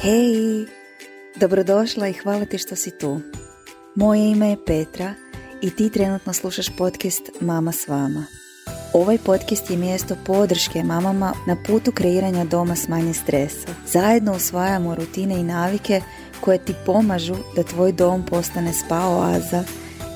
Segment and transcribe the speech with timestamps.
[0.00, 0.66] Hej,
[1.36, 3.20] dobrodošla i hvala ti što si tu.
[3.94, 5.14] Moje ime je Petra
[5.62, 8.24] i ti trenutno slušaš podcast Mama s vama.
[8.92, 13.68] Ovaj podcast je mjesto podrške mamama na putu kreiranja doma s manje stresa.
[13.86, 16.00] Zajedno usvajamo rutine i navike
[16.40, 19.64] koje ti pomažu da tvoj dom postane spa oaza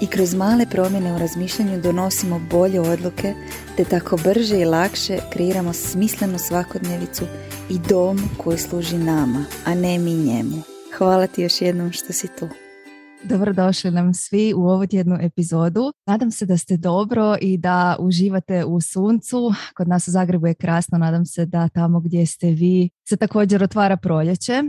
[0.00, 3.34] i kroz male promjene u razmišljanju donosimo bolje odluke
[3.76, 7.24] te tako brže i lakše kreiramo smislenu svakodnevicu
[7.70, 10.62] i dom koji služi nama, a ne mi njemu.
[10.98, 12.48] Hvala ti još jednom što si tu.
[13.24, 15.92] Dobrodošli nam svi u ovu tjednu epizodu.
[16.06, 19.52] Nadam se da ste dobro i da uživate u suncu.
[19.76, 23.62] Kod nas u Zagrebu je krasno, nadam se da tamo gdje ste vi se također
[23.62, 24.62] otvara proljeće.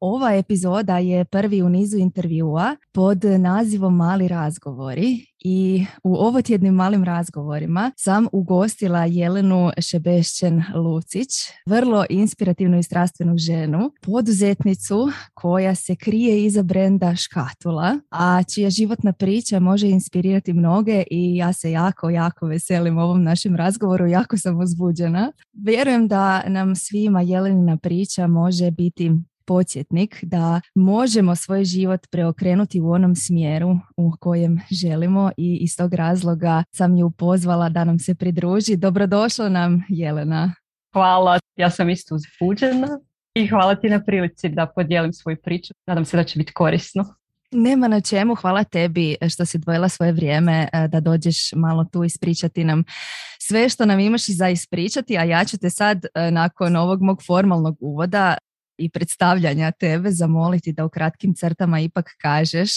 [0.00, 7.04] Ova epizoda je prvi u nizu intervjua pod nazivom Mali razgovori i u ovotjednim malim
[7.04, 11.28] razgovorima sam ugostila Jelenu Šebešćen Lucić,
[11.66, 19.12] vrlo inspirativnu i strastvenu ženu, poduzetnicu koja se krije iza brenda Škatula, a čija životna
[19.12, 24.60] priča može inspirirati mnoge i ja se jako, jako veselim ovom našem razgovoru, jako sam
[24.60, 25.32] uzbuđena.
[25.52, 29.10] Vjerujem da nam svima Jelenina priča može biti
[29.50, 35.94] podsjetnik da možemo svoj život preokrenuti u onom smjeru u kojem želimo i iz tog
[35.94, 38.76] razloga sam ju pozvala da nam se pridruži.
[38.76, 40.54] Dobrodošla nam Jelena.
[40.92, 43.00] Hvala, ja sam isto uzbuđena
[43.34, 45.74] i hvala ti na prilici da podijelim svoju priču.
[45.86, 47.04] Nadam se da će biti korisno.
[47.52, 52.04] Nema na čemu, hvala tebi što si dvojila svoje vrijeme e, da dođeš malo tu
[52.04, 52.84] ispričati nam
[53.38, 57.22] sve što nam imaš za ispričati, a ja ću te sad e, nakon ovog mog
[57.26, 58.36] formalnog uvoda
[58.80, 62.70] i predstavljanja tebe zamoliti da u kratkim crtama ipak kažeš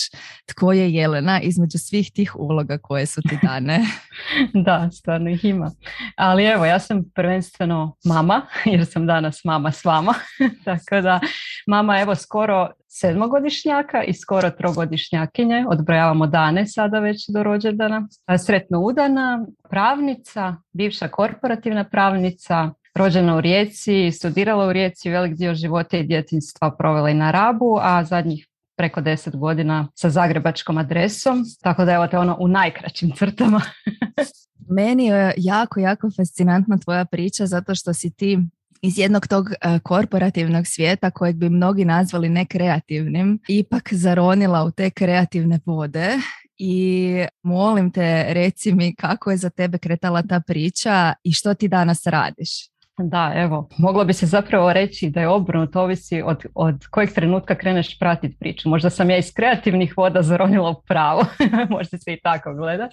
[0.46, 3.80] tko je Jelena između svih tih uloga koje su ti dane.
[4.66, 5.72] da, stvarno ih ima.
[6.16, 10.14] Ali evo, ja sam prvenstveno mama, jer sam danas mama s vama.
[10.66, 11.20] Tako da,
[11.68, 18.08] mama evo skoro sedmogodišnjaka i skoro trogodišnjakinje, odbrojavamo dane sada već do rođendana.
[18.46, 25.98] Sretno udana, pravnica, bivša korporativna pravnica, rođena u Rijeci, studirala u Rijeci, velik dio života
[25.98, 31.86] i djetinstva provela i na Rabu, a zadnjih preko deset godina sa zagrebačkom adresom, tako
[31.86, 33.62] da je to ono u najkraćim crtama.
[34.78, 38.40] Meni je jako, jako fascinantna tvoja priča zato što si ti
[38.82, 44.90] iz jednog tog e, korporativnog svijeta kojeg bi mnogi nazvali nekreativnim, ipak zaronila u te
[44.90, 46.18] kreativne vode
[46.58, 51.68] i molim te reci mi kako je za tebe kretala ta priča i što ti
[51.68, 52.73] danas radiš.
[52.98, 57.56] Da, evo, moglo bi se zapravo reći da je obrnuto, ovisi od, od kojeg trenutka
[57.56, 58.70] kreneš pratiti priču.
[58.70, 61.26] Možda sam ja iz kreativnih voda zaronila u pravo,
[61.70, 62.90] možda se i tako gleda.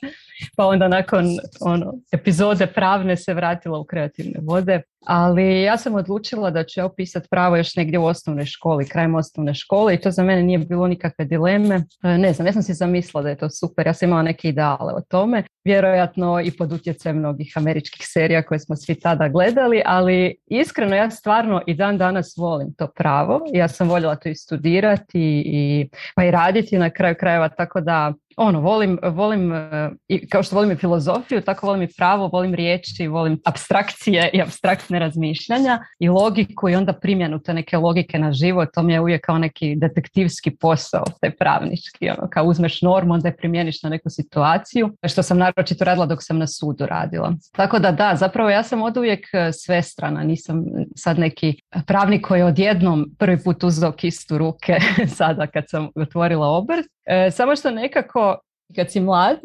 [0.57, 1.25] Pa onda nakon
[1.61, 4.83] ono, epizode pravne se vratila u kreativne vode.
[5.07, 9.15] Ali ja sam odlučila da ću ja upisati pravo još negdje u osnovnoj školi, krajem
[9.15, 11.75] osnovne škole i to za mene nije bilo nikakve dileme.
[12.03, 14.49] E, ne znam, ja sam si zamislila da je to super, ja sam imala neke
[14.49, 19.83] ideale o tome, vjerojatno i pod utjecajem mnogih američkih serija koje smo svi tada gledali,
[19.87, 23.41] ali iskreno ja stvarno i dan danas volim to pravo.
[23.53, 28.13] Ja sam voljela to i studirati i, pa i raditi na kraju krajeva, tako da
[28.37, 29.91] ono, volim, volim e,
[30.29, 34.99] kao što volim i filozofiju, tako volim i pravo, volim riječi, volim abstrakcije i abstraktne
[34.99, 39.25] razmišljanja i logiku i onda primjenu te neke logike na život, to mi je uvijek
[39.27, 44.11] kao neki detektivski posao, taj pravnički, ono, kao uzmeš normu, onda je primjeniš na neku
[44.11, 47.33] situaciju, što sam naročito radila dok sam na sudu radila.
[47.53, 50.65] Tako da da, zapravo ja sam od uvijek e, svestrana, nisam
[50.97, 51.55] sad neki
[51.87, 54.79] pravnik koji je odjednom prvi put uzeo kistu ruke
[55.19, 58.30] sada kad sam otvorila obrt, E, samo što nekako
[58.75, 59.39] kad si mlad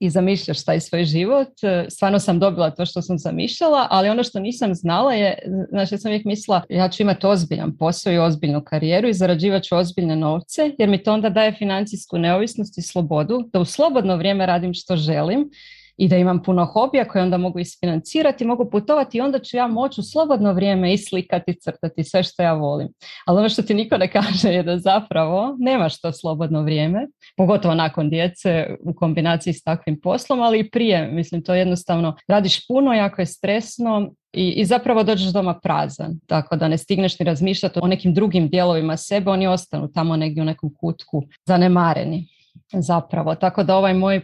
[0.00, 4.22] i zamišljaš taj svoj život, e, stvarno sam dobila to što sam zamišljala, ali ono
[4.22, 5.38] što nisam znala je,
[5.70, 9.62] znači ja sam uvijek mislila ja ću imati ozbiljan posao i ozbiljnu karijeru i zarađivat
[9.62, 14.16] ću ozbiljne novce, jer mi to onda daje financijsku neovisnost i slobodu, da u slobodno
[14.16, 15.50] vrijeme radim što želim
[15.98, 19.66] i da imam puno hobija koje onda mogu isfinancirati, mogu putovati i onda ću ja
[19.66, 22.88] moći u slobodno vrijeme i slikati, crtati sve što ja volim.
[23.26, 27.06] Ali ono što ti niko ne kaže je da zapravo nemaš to slobodno vrijeme,
[27.36, 31.10] pogotovo nakon djece u kombinaciji s takvim poslom, ali i prije.
[31.12, 36.56] Mislim, to jednostavno radiš puno, jako je stresno i, i zapravo dođeš doma prazan, tako
[36.56, 40.46] da ne stigneš ni razmišljati o nekim drugim dijelovima sebe, oni ostanu tamo negdje u
[40.46, 42.28] nekom kutku zanemareni
[42.72, 43.34] zapravo.
[43.34, 44.22] Tako da ovaj moj e,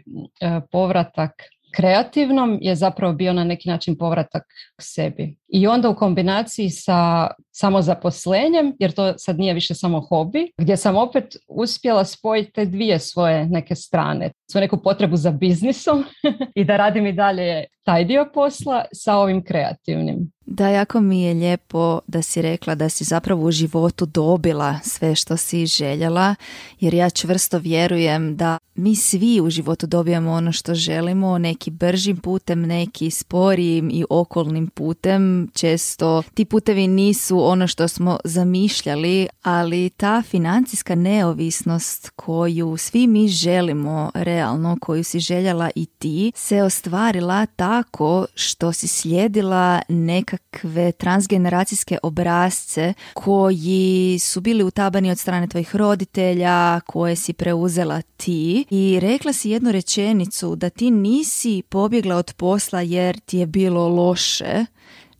[0.72, 1.30] povratak
[1.76, 4.42] kreativnom je zapravo bio na neki način povratak
[4.76, 5.36] k sebi.
[5.48, 10.76] I onda u kombinaciji sa samo zaposlenjem, jer to sad nije više samo hobi, gdje
[10.76, 14.32] sam opet uspjela spojiti te dvije svoje neke strane.
[14.50, 16.04] Svoju neku potrebu za biznisom
[16.54, 20.34] i da radim i dalje taj dio posla sa ovim kreativnim.
[20.46, 25.14] Da, jako mi je lijepo da si rekla da si zapravo u životu dobila sve
[25.14, 26.34] što si željela,
[26.80, 32.16] jer ja čvrsto vjerujem da mi svi u životu dobijamo ono što želimo, neki bržim
[32.16, 35.50] putem, neki sporijim i okolnim putem.
[35.54, 43.28] Često ti putevi nisu ono što smo zamišljali, ali ta financijska neovisnost koju svi mi
[43.28, 47.73] želimo realno, koju si željela i ti, se ostvarila tako
[48.34, 57.16] što si slijedila nekakve transgeneracijske obrazce koji su bili utabani od strane tvojih roditelja, koje
[57.16, 63.20] si preuzela ti i rekla si jednu rečenicu da ti nisi pobjegla od posla jer
[63.20, 64.64] ti je bilo loše,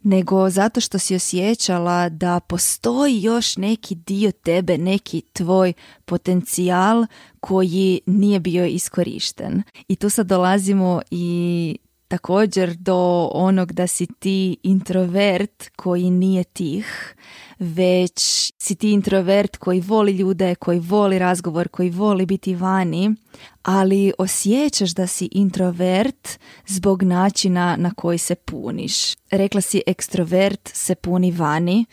[0.04, 5.72] nego zato što si osjećala da postoji još neki dio tebe, neki tvoj
[6.04, 7.06] potencijal
[7.40, 9.62] koji nije bio iskorišten.
[9.88, 11.76] I tu sad dolazimo i
[12.14, 17.16] također do onog da si ti introvert koji nije tih,
[17.58, 18.12] već
[18.58, 23.14] si ti introvert koji voli ljude, koji voli razgovor, koji voli biti vani,
[23.62, 26.28] ali osjećaš da si introvert
[26.66, 29.14] zbog načina na koji se puniš.
[29.30, 31.84] Rekla si ekstrovert se puni vani,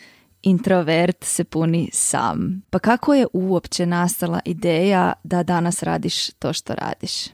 [0.42, 2.62] introvert se puni sam.
[2.70, 7.26] Pa kako je uopće nastala ideja da danas radiš to što radiš?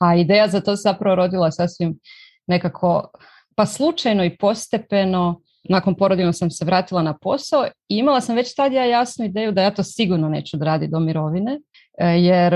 [0.00, 1.98] A ideja za to se zapravo rodila sasvim
[2.46, 3.10] nekako
[3.54, 8.54] pa slučajno i postepeno nakon porodima sam se vratila na posao i imala sam već
[8.54, 11.60] tad ja jasnu ideju da ja to sigurno neću raditi do mirovine,
[11.98, 12.54] e, jer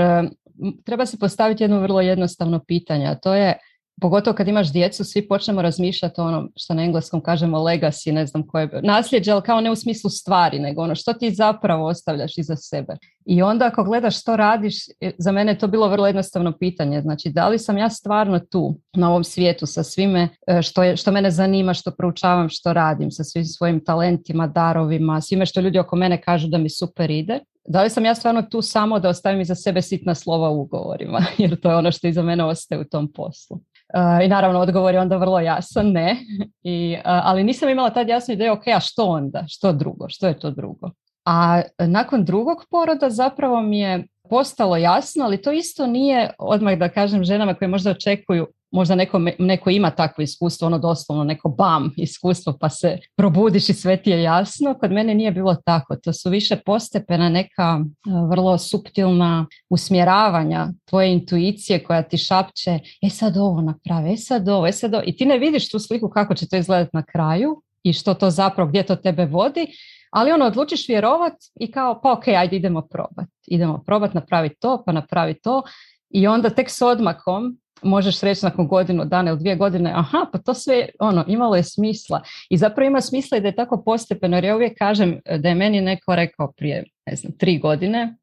[0.85, 3.57] treba se postaviti jedno vrlo jednostavno pitanje, a to je
[4.01, 8.25] pogotovo kad imaš djecu, svi počnemo razmišljati o onom što na engleskom kažemo legacy, ne
[8.25, 12.37] znam koje, nasljeđe, ali kao ne u smislu stvari, nego ono što ti zapravo ostavljaš
[12.37, 12.97] iza sebe.
[13.25, 17.01] I onda ako gledaš što radiš, e, za mene je to bilo vrlo jednostavno pitanje,
[17.01, 20.97] znači da li sam ja stvarno tu na ovom svijetu sa svime e, što, je,
[20.97, 25.79] što mene zanima, što proučavam, što radim, sa svim svojim talentima, darovima, svime što ljudi
[25.79, 29.09] oko mene kažu da mi super ide, da li sam ja stvarno tu samo da
[29.09, 32.81] ostavim iza sebe sitna slova u ugovorima, jer to je ono što iza mene ostaje
[32.81, 33.57] u tom poslu.
[33.57, 36.17] Uh, I naravno odgovor je onda vrlo jasan, ne.
[36.63, 39.43] I, uh, ali nisam imala tad jasnu ideju, ok, a što onda?
[39.47, 40.05] Što drugo?
[40.09, 40.89] Što je to drugo?
[41.25, 46.89] A nakon drugog poroda zapravo mi je postalo jasno, ali to isto nije odmah da
[46.89, 51.93] kažem ženama koje možda očekuju možda neko, neko ima takvo iskustvo, ono doslovno neko bam
[51.97, 54.73] iskustvo pa se probudiš i sve ti je jasno.
[54.79, 55.95] Kod mene nije bilo tako.
[55.95, 63.09] To su više postepena neka e, vrlo suptilna usmjeravanja tvoje intuicije koja ti šapće e
[63.09, 65.03] sad ovo napravi, e sad ovo, e sad ovo.
[65.05, 68.29] I ti ne vidiš tu sliku kako će to izgledati na kraju i što to
[68.29, 69.67] zapravo, gdje to tebe vodi,
[70.11, 73.27] ali ono odlučiš vjerovat i kao pa ok, ajde idemo probat.
[73.47, 75.61] Idemo probat, napraviti to, pa napravi to
[76.09, 80.37] i onda tek s odmakom možeš reći nakon godinu dana ili dvije godine, aha, pa
[80.37, 82.21] to sve ono, imalo je smisla.
[82.49, 85.55] I zapravo ima smisla i da je tako postepeno, jer ja uvijek kažem da je
[85.55, 88.15] meni neko rekao prije, ne znam, tri godine,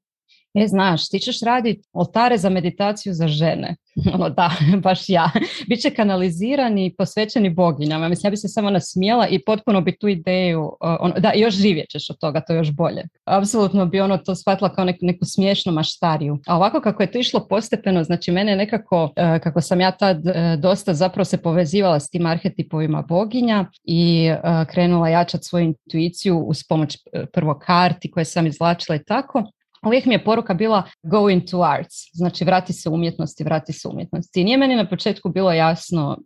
[0.54, 3.76] E, znaš, ti ćeš raditi oltare za meditaciju za žene.
[4.14, 4.50] Ono, da,
[4.84, 5.30] baš ja.
[5.68, 8.08] Biće kanalizirani i posvećeni boginjama.
[8.08, 11.88] Mislim, ja bi se samo nasmijela i potpuno bi tu ideju, ono, da, još živjet
[11.90, 13.02] ćeš od toga, to je još bolje.
[13.24, 16.38] Apsolutno bi ono to shvatila kao neku, neku smiješnu maštariju.
[16.46, 20.26] A ovako kako je to išlo postepeno, znači mene nekako, e, kako sam ja tad
[20.26, 24.40] e, dosta zapravo se povezivala s tim arhetipovima boginja i e,
[24.70, 26.96] krenula jačati svoju intuiciju uz pomoć
[27.32, 29.42] prvo karti koje sam izvlačila i tako,
[29.86, 34.40] uvijek mi je poruka bila go into arts, znači vrati se umjetnosti, vrati se umjetnosti.
[34.40, 36.18] I nije meni na početku bilo jasno,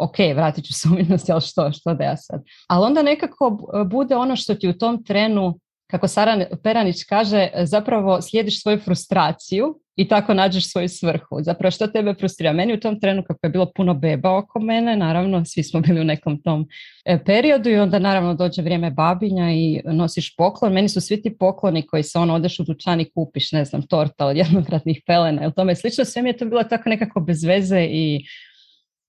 [0.00, 2.42] ok, vratit ću se umjetnosti, ali što, što da ja sad?
[2.68, 3.58] Ali onda nekako
[3.90, 5.58] bude ono što ti u tom trenu
[5.92, 11.38] kako Sara Peranić kaže, zapravo slijediš svoju frustraciju i tako nađeš svoju svrhu.
[11.40, 12.52] Zapravo što tebe frustrira?
[12.52, 16.00] Meni u tom trenu kako je bilo puno beba oko mene, naravno svi smo bili
[16.00, 16.66] u nekom tom
[17.04, 20.72] e, periodu i onda naravno dođe vrijeme babinja i nosiš poklon.
[20.72, 23.82] Meni su svi ti pokloni koji se ono odeš u dućan i kupiš, ne znam,
[23.82, 26.04] torta od jednokratnih pelena ili tome slično.
[26.04, 28.24] Sve mi je to bilo tako nekako bez veze i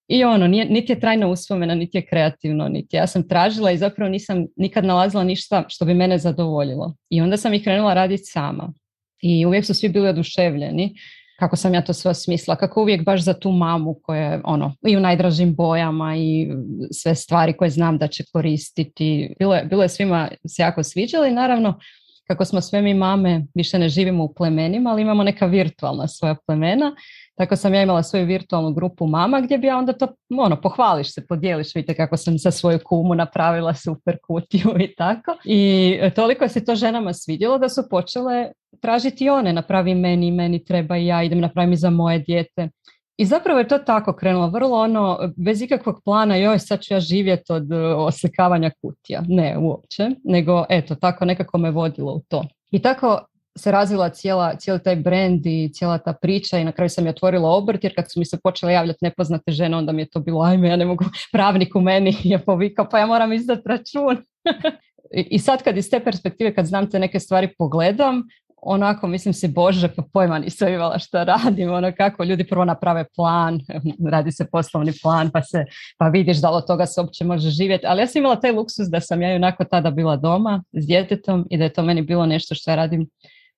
[0.07, 3.77] i ono, nije, niti je trajno uspomena, niti je kreativno, niti ja sam tražila i
[3.77, 6.95] zapravo nisam nikad nalazila ništa što bi mene zadovoljilo.
[7.09, 8.73] I onda sam ih krenula raditi sama.
[9.21, 10.95] I uvijek su svi bili oduševljeni
[11.39, 14.75] kako sam ja to sve smisla, kako uvijek baš za tu mamu koja je ono,
[14.87, 16.47] i u najdražim bojama i
[16.91, 19.35] sve stvari koje znam da će koristiti.
[19.39, 21.79] Bilo je, bilo je svima se jako sviđalo i naravno
[22.27, 26.35] kako smo sve mi mame, više ne živimo u plemenima, ali imamo neka virtualna svoja
[26.47, 26.95] plemena.
[27.35, 31.13] Tako sam ja imala svoju virtualnu grupu mama gdje bi ja onda to, ono, pohvališ
[31.13, 35.37] se, podijeliš, vidite kako sam za svoju kumu napravila super kutiju i tako.
[35.45, 38.51] I toliko se to ženama svidjelo da su počele
[38.81, 42.69] tražiti one, napravi meni, meni treba i ja, idem napravim i za moje dijete.
[43.17, 46.99] I zapravo je to tako krenulo, vrlo ono, bez ikakvog plana, joj sad ću ja
[46.99, 49.23] živjeti od e, oslikavanja kutija.
[49.27, 52.45] Ne, uopće, nego eto, tako nekako me vodilo u to.
[52.71, 53.19] I tako
[53.57, 57.09] se razvila cijela, cijeli taj brand i cijela ta priča i na kraju sam je
[57.09, 60.19] otvorila obrt jer kad su mi se počele javljati nepoznate žene onda mi je to
[60.19, 64.17] bilo ajme ja ne mogu, pravnik u meni je povikao pa ja moram izdati račun.
[65.35, 68.23] I sad kad iz te perspektive kad znam te neke stvari pogledam
[68.65, 73.05] onako mislim si bože pa pojma nisam imala što radim ono kako ljudi prvo naprave
[73.15, 73.59] plan
[74.13, 75.65] radi se poslovni plan pa se
[75.97, 78.87] pa vidiš da od toga se uopće može živjeti ali ja sam imala taj luksus
[78.87, 82.25] da sam ja onako tada bila doma s djetetom i da je to meni bilo
[82.25, 83.09] nešto što ja radim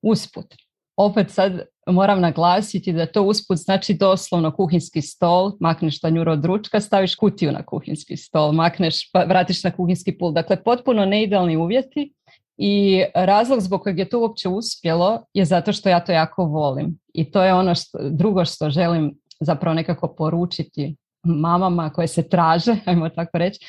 [0.01, 0.45] usput
[0.97, 6.79] opet sad moram naglasiti da to usput znači doslovno kuhinski stol, makneš tanjuru od ručka,
[6.79, 10.31] staviš kutiju na kuhinski stol, makneš, pa vratiš na kuhinski pul.
[10.31, 12.13] Dakle, potpuno neidealni uvjeti,
[12.57, 16.99] i razlog zbog kojeg je to uopće uspjelo je zato što ja to jako volim.
[17.13, 22.75] I to je ono što, drugo što želim zapravo nekako poručiti mamama koje se traže,
[22.85, 23.65] ajmo tako reći,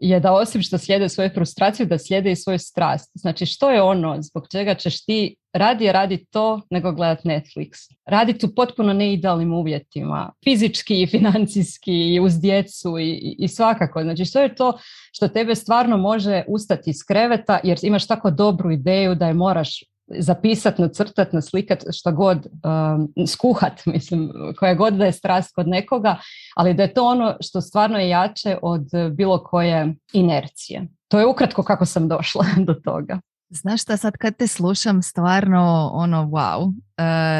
[0.00, 3.10] je da osim što slijede svoju frustraciju, da slijede i svoju strast.
[3.14, 7.70] Znači što je ono zbog čega ćeš ti radije raditi to nego gledat Netflix.
[8.06, 14.02] Raditi u potpuno neidealnim uvjetima, fizički i financijski i uz djecu i, i svakako.
[14.02, 14.78] Znači što je to
[15.12, 19.80] što tebe stvarno može ustati iz kreveta jer imaš tako dobru ideju da je moraš
[20.18, 26.16] zapisat, nacrtat, naslikat, što god, um, skuhat, mislim, koja god da je strast kod nekoga,
[26.56, 30.86] ali da je to ono što stvarno je jače od bilo koje inercije.
[31.08, 33.20] To je ukratko kako sam došla do toga.
[33.52, 36.74] Znaš šta, sad kad te slušam stvarno ono wow,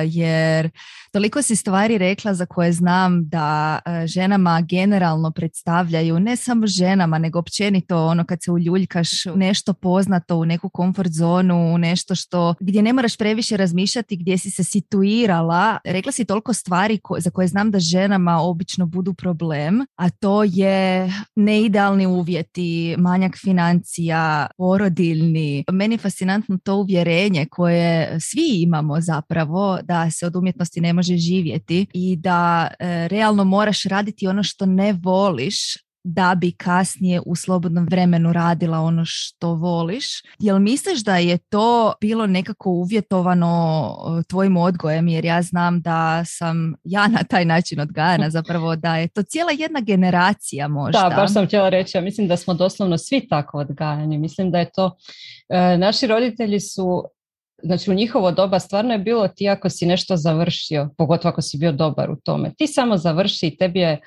[0.07, 0.71] jer
[1.13, 7.19] toliko si stvari rekla za koje znam da e, ženama generalno predstavljaju, ne samo ženama,
[7.19, 12.55] nego općenito ono kad se uljuljkaš nešto poznato u neku komfort zonu, u nešto što
[12.61, 15.79] gdje ne moraš previše razmišljati, gdje si se situirala.
[15.85, 21.13] Rekla si toliko stvari za koje znam da ženama obično budu problem, a to je
[21.37, 25.65] neidealni uvjeti, manjak financija, porodiljni.
[25.73, 29.50] Meni fascinantno to uvjerenje koje svi imamo zapravo
[29.83, 34.67] da se od umjetnosti ne može živjeti i da e, realno moraš raditi ono što
[34.67, 40.07] ne voliš da bi kasnije u slobodnom vremenu radila ono što voliš.
[40.39, 43.95] Jel misliš da je to bilo nekako uvjetovano
[44.29, 45.09] tvojim odgojem?
[45.09, 49.51] Jer ja znam da sam ja na taj način odgajana zapravo da je to cijela
[49.59, 51.09] jedna generacija možda.
[51.09, 51.99] Da, baš sam htjela reći.
[51.99, 54.19] Ja mislim da smo doslovno svi tako odgajani.
[54.19, 54.97] Mislim da je to...
[55.49, 57.05] E, naši roditelji su
[57.63, 61.59] Znači u njihovo doba stvarno je bilo ti ako si nešto završio, pogotovo ako si
[61.59, 64.01] bio dobar u tome, ti samo završi i tebi je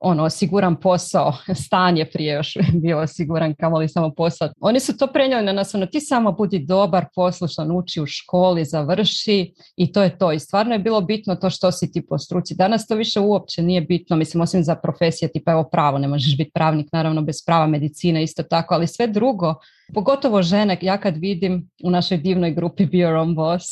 [0.00, 1.32] ono, osiguran posao,
[1.64, 4.48] stan je prije još bio osiguran, kamoli samo posao.
[4.60, 8.64] Oni su to prenijeli na nas, ono, ti samo budi dobar, poslušan, uči u školi,
[8.64, 10.32] završi i to je to.
[10.32, 12.54] I stvarno je bilo bitno to što si ti po struci.
[12.54, 16.36] Danas to više uopće nije bitno, mislim, osim za profesije, tipa evo pravo, ne možeš
[16.36, 19.54] biti pravnik, naravno bez prava medicine, isto tako, ali sve drugo,
[19.94, 23.64] pogotovo žene, ja kad vidim u našoj divnoj grupi Be Your Own Boss,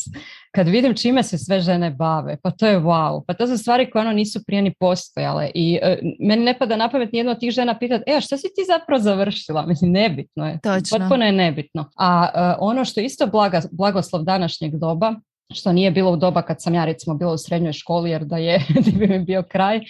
[0.54, 3.24] kad vidim čime se sve žene bave, pa to je wow.
[3.26, 5.50] Pa to su stvari koje ono nisu prije ni postojale.
[5.54, 8.36] I uh, meni ne pada na pamet nijedno od tih žena pitati, e, a što
[8.36, 9.66] si ti zapravo završila?
[9.66, 10.58] Mislim, nebitno je.
[10.62, 10.98] Točno.
[10.98, 11.90] Potpuno je nebitno.
[11.96, 15.14] A uh, ono što je isto blaga, blagoslov današnjeg doba,
[15.54, 18.36] što nije bilo u doba kad sam ja recimo bila u srednjoj školi, jer da
[18.36, 18.62] je,
[18.98, 19.80] bi mi bio kraj,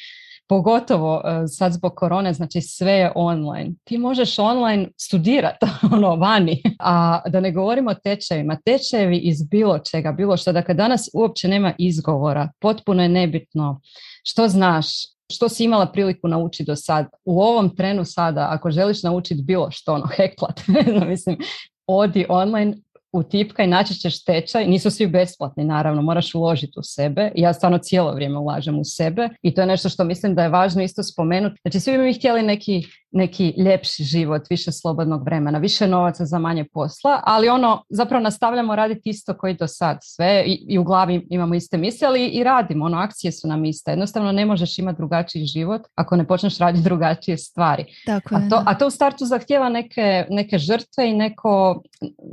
[0.49, 3.71] pogotovo e, sad zbog korone, znači sve je online.
[3.85, 8.59] Ti možeš online studirati ono vani, a da ne govorimo o tečajevima.
[8.65, 10.53] Tečajevi iz bilo čega, bilo što.
[10.53, 12.49] Dakle, danas uopće nema izgovora.
[12.61, 13.81] Potpuno je nebitno
[14.25, 14.87] što znaš,
[15.33, 17.07] što si imala priliku naučiti do sad.
[17.25, 20.61] U ovom trenu sada, ako želiš naučiti bilo što, ono, heklat,
[21.09, 21.39] mislim,
[21.87, 22.75] odi online,
[23.15, 24.67] u tipka i naći ćeš tečaj.
[24.67, 27.33] Nisu svi besplatni, naravno, moraš uložiti u sebe.
[27.35, 30.49] Ja stvarno cijelo vrijeme ulažem u sebe i to je nešto što mislim da je
[30.49, 31.61] važno isto spomenuti.
[31.63, 36.39] Znači, svi bi mi htjeli neki neki ljepši život, više slobodnog vremena, više novaca za
[36.39, 40.85] manje posla, ali ono, zapravo nastavljamo raditi isto koji do sad, sve i, i u
[40.85, 43.91] glavi imamo iste misle, ali i radimo, ono, akcije su nam iste.
[43.91, 47.85] Jednostavno ne možeš imati drugačiji život ako ne počneš raditi drugačije stvari.
[48.07, 51.83] Tako a, to, a to u startu zahtjeva neke, neke žrtve i neko,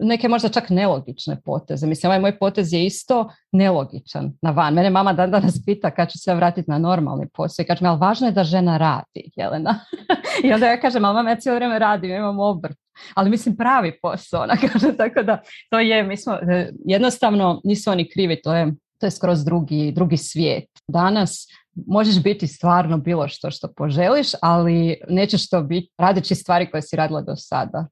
[0.02, 1.88] neke možda čak nelogične poteze.
[1.88, 4.74] Mislim, ovaj moj potez je isto nelogičan na van.
[4.74, 7.90] Mene mama dan danas pita kad ću se vratiti na normalni posao i kaže mi,
[7.90, 9.80] ali važno je da žena radi, Jelena.
[10.44, 12.78] I onda ja kažem, ali mama ja cijelo vrijeme radim, imam obrt.
[13.16, 17.92] ali mislim pravi posao, ona kaže, tako da to je, mi smo, e, jednostavno nisu
[17.92, 20.70] oni krivi, to je, to je skroz drugi, drugi svijet.
[20.88, 21.48] Danas
[21.88, 26.96] možeš biti stvarno bilo što što poželiš, ali nećeš to biti radeći stvari koje si
[26.96, 27.88] radila do sada.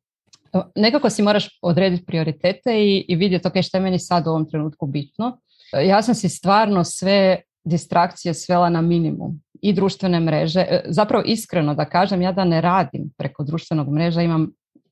[0.75, 4.49] Nekako si moraš odrediti prioritete i, i vidjeti ok, što je meni sad u ovom
[4.49, 5.39] trenutku bitno.
[5.85, 10.59] Ja sam si stvarno sve distrakcije svela na minimum i društvene mreže.
[10.59, 14.51] E, zapravo iskreno da kažem, ja da ne radim preko društvenog mreža, imam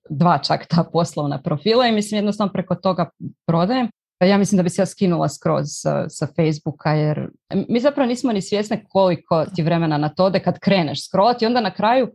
[0.09, 3.09] dva čak ta poslovna profila i mislim jednostavno preko toga
[3.45, 3.89] prodajem.
[4.19, 7.29] Ja mislim da bi se ja skinula skroz sa, sa Facebooka jer
[7.69, 11.47] mi zapravo nismo ni svjesne koliko ti vremena na to ode kad kreneš scrollati i
[11.47, 12.07] onda na kraju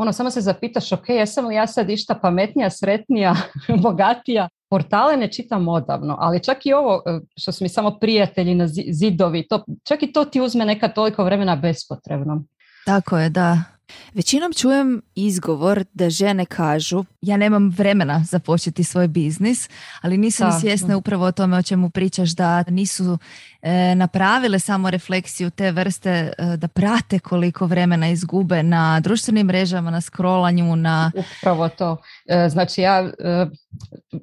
[0.00, 3.34] ono samo se zapitaš ok, jesam li ja sad išta pametnija, sretnija,
[3.82, 8.54] bogatija portale ne čitam odavno, ali čak i ovo e, što su mi samo prijatelji
[8.54, 12.44] na zidovi, to, čak i to ti uzme neka toliko vremena bespotrebno.
[12.86, 13.58] Tako je, da.
[14.14, 19.68] Većinom čujem izgovor da žene kažu ja nemam vremena započeti svoj biznis,
[20.00, 23.18] ali nisu ni svjesne upravo o tome o čemu pričaš da nisu
[23.62, 29.90] e, napravile samo refleksiju te vrste e, da prate koliko vremena izgube na društvenim mrežama,
[29.90, 31.12] na scrollanju, na...
[31.14, 31.96] Upravo to.
[32.26, 33.10] E, znači ja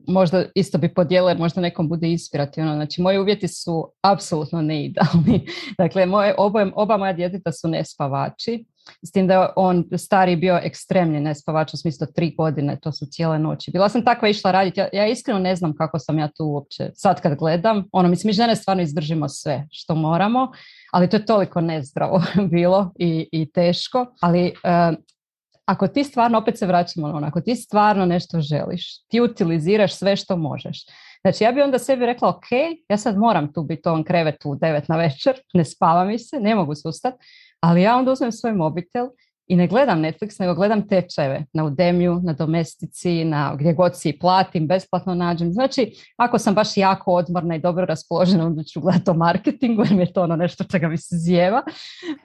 [0.07, 2.75] možda isto bi podijelila možda nekom bude inspirativno.
[2.75, 5.47] Znači moji uvjeti su apsolutno neidealni.
[5.77, 8.65] Dakle, moje, oba, oba moja djeteta su nespavači
[9.03, 13.05] s tim da je on stari bio ekstremni nespavač u smislu tri godine, to su
[13.05, 13.71] cijele noći.
[13.71, 16.91] Bila sam takva išla raditi, ja, ja iskreno ne znam kako sam ja tu uopće,
[16.95, 20.51] sad kad gledam, ono, mislim, mi žene stvarno izdržimo sve što moramo,
[20.91, 24.91] ali to je toliko nezdravo bilo i, i teško, ali eh,
[25.65, 30.15] ako ti stvarno, opet se vraćamo ono, ako ti stvarno nešto želiš, ti utiliziraš sve
[30.15, 30.85] što možeš.
[31.21, 32.45] Znači ja bi onda sebi rekla, ok,
[32.89, 36.19] ja sad moram tu biti u ovom krevetu u devet na večer, ne spava mi
[36.19, 37.17] se, ne mogu sustati,
[37.59, 39.07] ali ja onda uzmem svoj mobitel
[39.47, 44.17] i ne gledam Netflix, nego gledam tečajeve na Udemiju, na Domestici, na gdje god si
[44.19, 45.53] platim, besplatno nađem.
[45.53, 49.93] Znači, ako sam baš jako odmorna i dobro raspoložena, onda ću gledati o marketingu, jer
[49.93, 51.61] mi je to ono nešto čega mi se zjeva.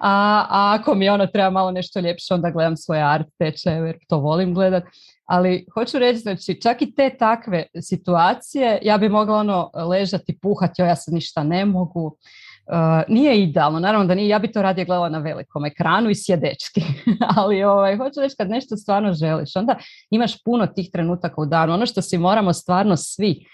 [0.01, 3.99] A, a ako mi ono treba malo nešto ljepše, onda gledam svoje art tečajeve, jer
[4.09, 4.85] to volim gledat.
[5.25, 10.83] Ali hoću reći, znači, čak i te takve situacije, ja bi mogla ono ležati, puhati,
[10.83, 12.17] ja se ništa ne mogu,
[12.67, 16.15] Uh, nije idealno, naravno da nije, ja bi to radije gledala na velikom ekranu i
[16.15, 16.83] sjedečki,
[17.37, 19.77] ali ovaj, hoću reći kad nešto stvarno želiš, onda
[20.11, 21.73] imaš puno tih trenutaka u danu.
[21.73, 23.47] Ono što si moramo stvarno svi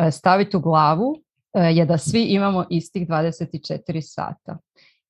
[0.00, 4.58] uh, staviti u glavu uh, je da svi imamo istih 24 sata.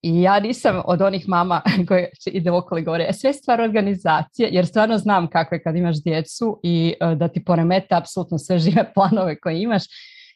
[0.02, 4.66] I ja nisam od onih mama koje ide okoli gore, e, sve stvar organizacije, jer
[4.66, 9.40] stvarno znam kako je kad imaš djecu i da ti poremete apsolutno sve žive planove
[9.40, 9.82] koje imaš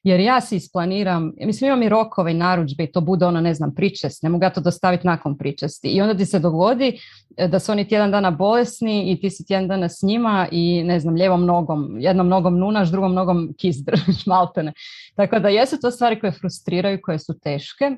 [0.04, 3.54] jer ja si isplaniram, mislim imam i rokove i narudžbe i to bude ono ne
[3.54, 6.98] znam pričest, ne mogu ja to dostaviti nakon pričesti i onda ti se dogodi
[7.36, 10.82] e, da su oni tjedan dana bolesni i ti si tjedan dana s njima i
[10.82, 13.76] ne znam ljevom nogom, jednom nogom nunaš, drugom nogom kis
[14.26, 14.72] maltene.
[15.14, 17.96] Tako da jesu to stvari koje frustriraju, koje su teške,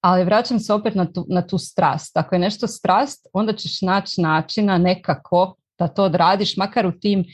[0.00, 2.16] ali vraćam se opet na tu, na tu strast.
[2.16, 7.24] Ako je nešto strast, onda ćeš naći načina nekako da to odradiš, makar u tim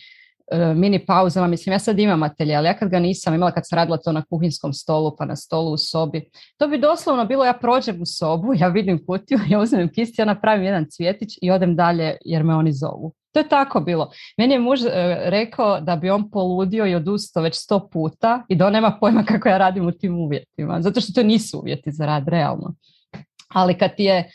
[0.75, 3.77] mini pauzama, mislim ja sad imam atelje, ali ja kad ga nisam imala kad sam
[3.77, 7.53] radila to na kuhinskom stolu pa na stolu u sobi, to bi doslovno bilo ja
[7.53, 11.77] prođem u sobu, ja vidim kutiju, ja uzmem kist, ja napravim jedan cvjetić i odem
[11.77, 13.13] dalje jer me oni zovu.
[13.33, 14.11] To je tako bilo.
[14.39, 14.91] Meni je muž e,
[15.25, 19.25] rekao da bi on poludio i odustao već sto puta i da on nema pojma
[19.25, 22.75] kako ja radim u tim uvjetima, zato što to nisu uvjeti za rad, realno.
[23.49, 24.31] Ali kad ti je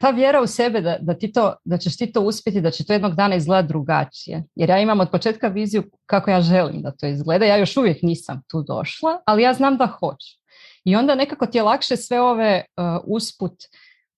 [0.00, 2.84] ta vjera u sebe da, da, ti to, da ćeš ti to uspjeti, da će
[2.84, 4.44] to jednog dana izgledati drugačije.
[4.54, 7.44] Jer ja imam od početka viziju kako ja želim da to izgleda.
[7.44, 10.38] Ja još uvijek nisam tu došla, ali ja znam da hoću.
[10.84, 13.54] I onda nekako ti je lakše sve ove uh, usput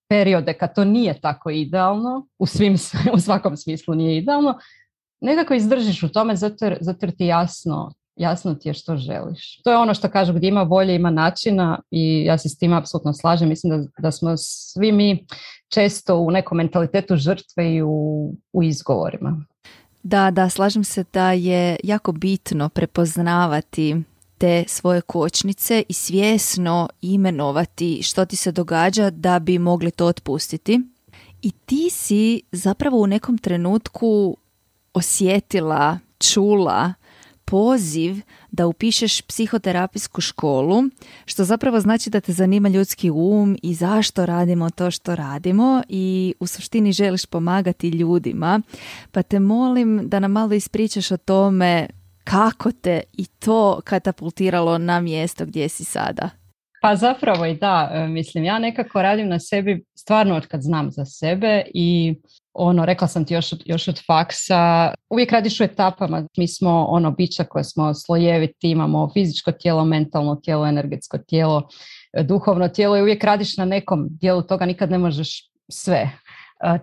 [0.09, 2.75] periode kad to nije tako idealno, u, svim,
[3.15, 4.59] u svakom smislu nije idealno,
[5.21, 9.61] nekako izdržiš u tome zato jer, zato jer ti jasno jasno ti je što želiš.
[9.63, 12.73] To je ono što kažu gdje ima volje, ima načina i ja se s tim
[12.73, 13.49] apsolutno slažem.
[13.49, 15.25] Mislim da, da smo svi mi
[15.69, 19.45] često u nekom mentalitetu žrtve i u, u izgovorima.
[20.03, 23.95] Da, da, slažem se da je jako bitno prepoznavati
[24.37, 30.79] te svoje kočnice i svjesno imenovati što ti se događa da bi mogli to otpustiti.
[31.41, 34.37] I ti si zapravo u nekom trenutku
[34.93, 36.93] osjetila, čula
[37.51, 38.15] poziv
[38.51, 40.83] da upišeš psihoterapijsku školu,
[41.25, 46.33] što zapravo znači da te zanima ljudski um i zašto radimo to što radimo i
[46.39, 48.61] u suštini želiš pomagati ljudima.
[49.11, 51.87] Pa te molim da nam malo ispričaš o tome
[52.23, 56.29] kako te i to katapultiralo na mjesto gdje si sada.
[56.81, 60.91] Pa zapravo i da, e, mislim ja nekako radim na sebi stvarno od kad znam
[60.91, 62.15] za sebe i
[62.57, 66.27] ono, rekla sam ti još, još od faksa, uvijek radiš u etapama.
[66.37, 71.67] Mi smo ono bića koje smo slojeviti, imamo fizičko tijelo, mentalno tijelo, energetsko tijelo,
[72.23, 76.09] duhovno tijelo i uvijek radiš na nekom dijelu toga, nikad ne možeš sve.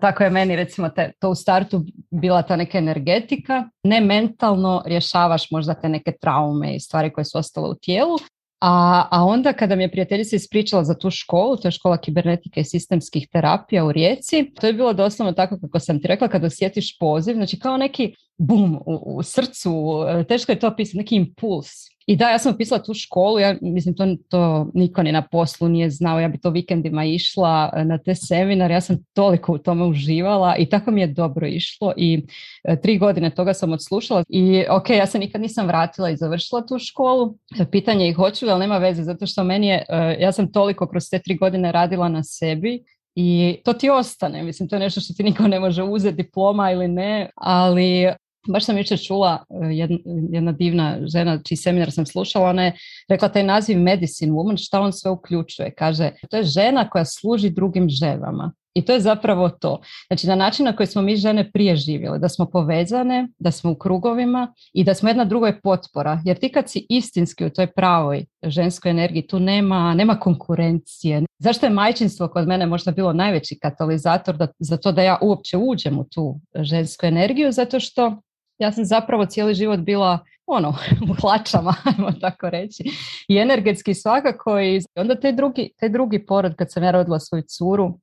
[0.00, 5.50] Tako je meni recimo te, to u startu bila ta neka energetika, ne mentalno rješavaš
[5.50, 8.16] možda te neke traume i stvari koje su ostale u tijelu,
[8.66, 12.60] a, a onda kada mi je prijateljica ispričala za tu školu, to je škola kibernetike
[12.60, 16.46] i sistemskih terapija u Rijeci, to je bilo doslovno tako kako sam ti rekla, kada
[16.46, 21.68] osjetiš poziv, znači kao neki bum u, u srcu, teško je to opisati, neki impuls.
[22.06, 25.68] I da, ja sam upisala tu školu, ja mislim to, to niko ni na poslu
[25.68, 29.58] nije znao, ja bi to vikendima išla e, na te seminar, ja sam toliko u
[29.58, 32.26] tome uživala i tako mi je dobro išlo i
[32.64, 36.66] e, tri godine toga sam odslušala i ok, ja se nikad nisam vratila i završila
[36.66, 39.84] tu školu, e, pitanje ih hoću, ali nema veze zato što meni je,
[40.20, 44.68] ja sam toliko kroz te tri godine radila na sebi i to ti ostane, mislim
[44.68, 48.12] to je nešto što ti niko ne može uzeti diploma ili ne, ali
[48.48, 49.98] Baš sam jučer čula e, jedna,
[50.30, 52.72] jedna divna žena čiji seminar sam slušala, ona je
[53.08, 55.74] rekla taj naziv medicine woman, šta on sve uključuje.
[55.74, 58.52] Kaže, to je žena koja služi drugim ženama.
[58.74, 59.80] I to je zapravo to.
[60.06, 63.70] Znači na način na koji smo mi žene prije živjeli, da smo povezane, da smo
[63.70, 66.22] u krugovima i da smo jedna drugoj potpora.
[66.24, 71.22] Jer ti kad si istinski u toj pravoj ženskoj energiji, tu nema, nema konkurencije.
[71.38, 75.56] Zašto je majčinstvo kod mene možda bilo najveći katalizator da, za to da ja uopće
[75.56, 77.52] uđem u tu žensku energiju?
[77.52, 78.20] Zato što
[78.58, 80.68] ja sam zapravo cijeli život bila ono,
[81.10, 82.84] u hlačama, ajmo tako reći.
[83.28, 87.42] I energetski svakako i onda taj drugi, taj drugi porod kad sam ja rodila svoju
[87.42, 87.98] curu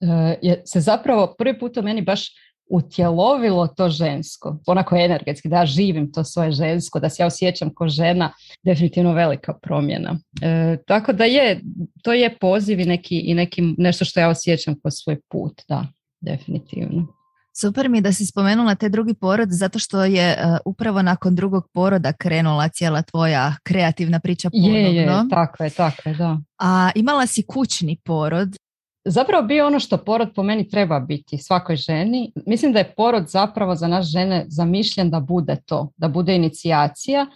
[0.00, 2.30] eh, je se zapravo prvi put u meni baš
[2.70, 7.74] utjelovilo to žensko, onako energetski, da ja živim to svoje žensko, da se ja osjećam
[7.74, 8.32] kao žena,
[8.62, 10.18] definitivno velika promjena.
[10.42, 11.60] E, tako da je,
[12.02, 15.86] to je poziv i neki, i neki nešto što ja osjećam kao svoj put, da,
[16.20, 17.15] definitivno.
[17.60, 21.68] Super mi da si spomenula te drugi porod zato što je uh, upravo nakon drugog
[21.72, 24.76] poroda krenula cijela tvoja kreativna priča ponovno.
[24.76, 26.38] Je, je, tako je, tako je, da.
[26.58, 28.56] A imala si kućni porod.
[29.04, 32.32] Zapravo bio ono što porod po meni treba biti svakoj ženi.
[32.46, 37.26] Mislim da je porod zapravo za nas žene zamišljen da bude to, da bude inicijacija.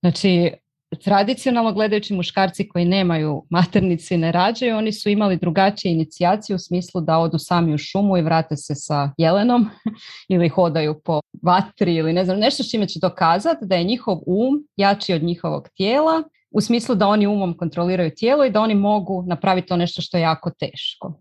[0.00, 0.52] Znači,
[0.96, 6.58] tradicionalno gledajući muškarci koji nemaju maternici i ne rađaju, oni su imali drugačije inicijacije u
[6.58, 9.70] smislu da odu sami u šumu i vrate se sa jelenom
[10.28, 14.18] ili hodaju po vatri ili ne znam, nešto s čime će dokazati da je njihov
[14.26, 18.74] um jači od njihovog tijela u smislu da oni umom kontroliraju tijelo i da oni
[18.74, 21.20] mogu napraviti to nešto što je jako teško.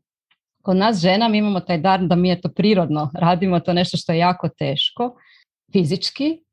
[0.61, 3.97] Kod nas žena mi imamo taj dar da mi je to prirodno, radimo to nešto
[3.97, 5.15] što je jako teško,
[5.71, 6.43] fizički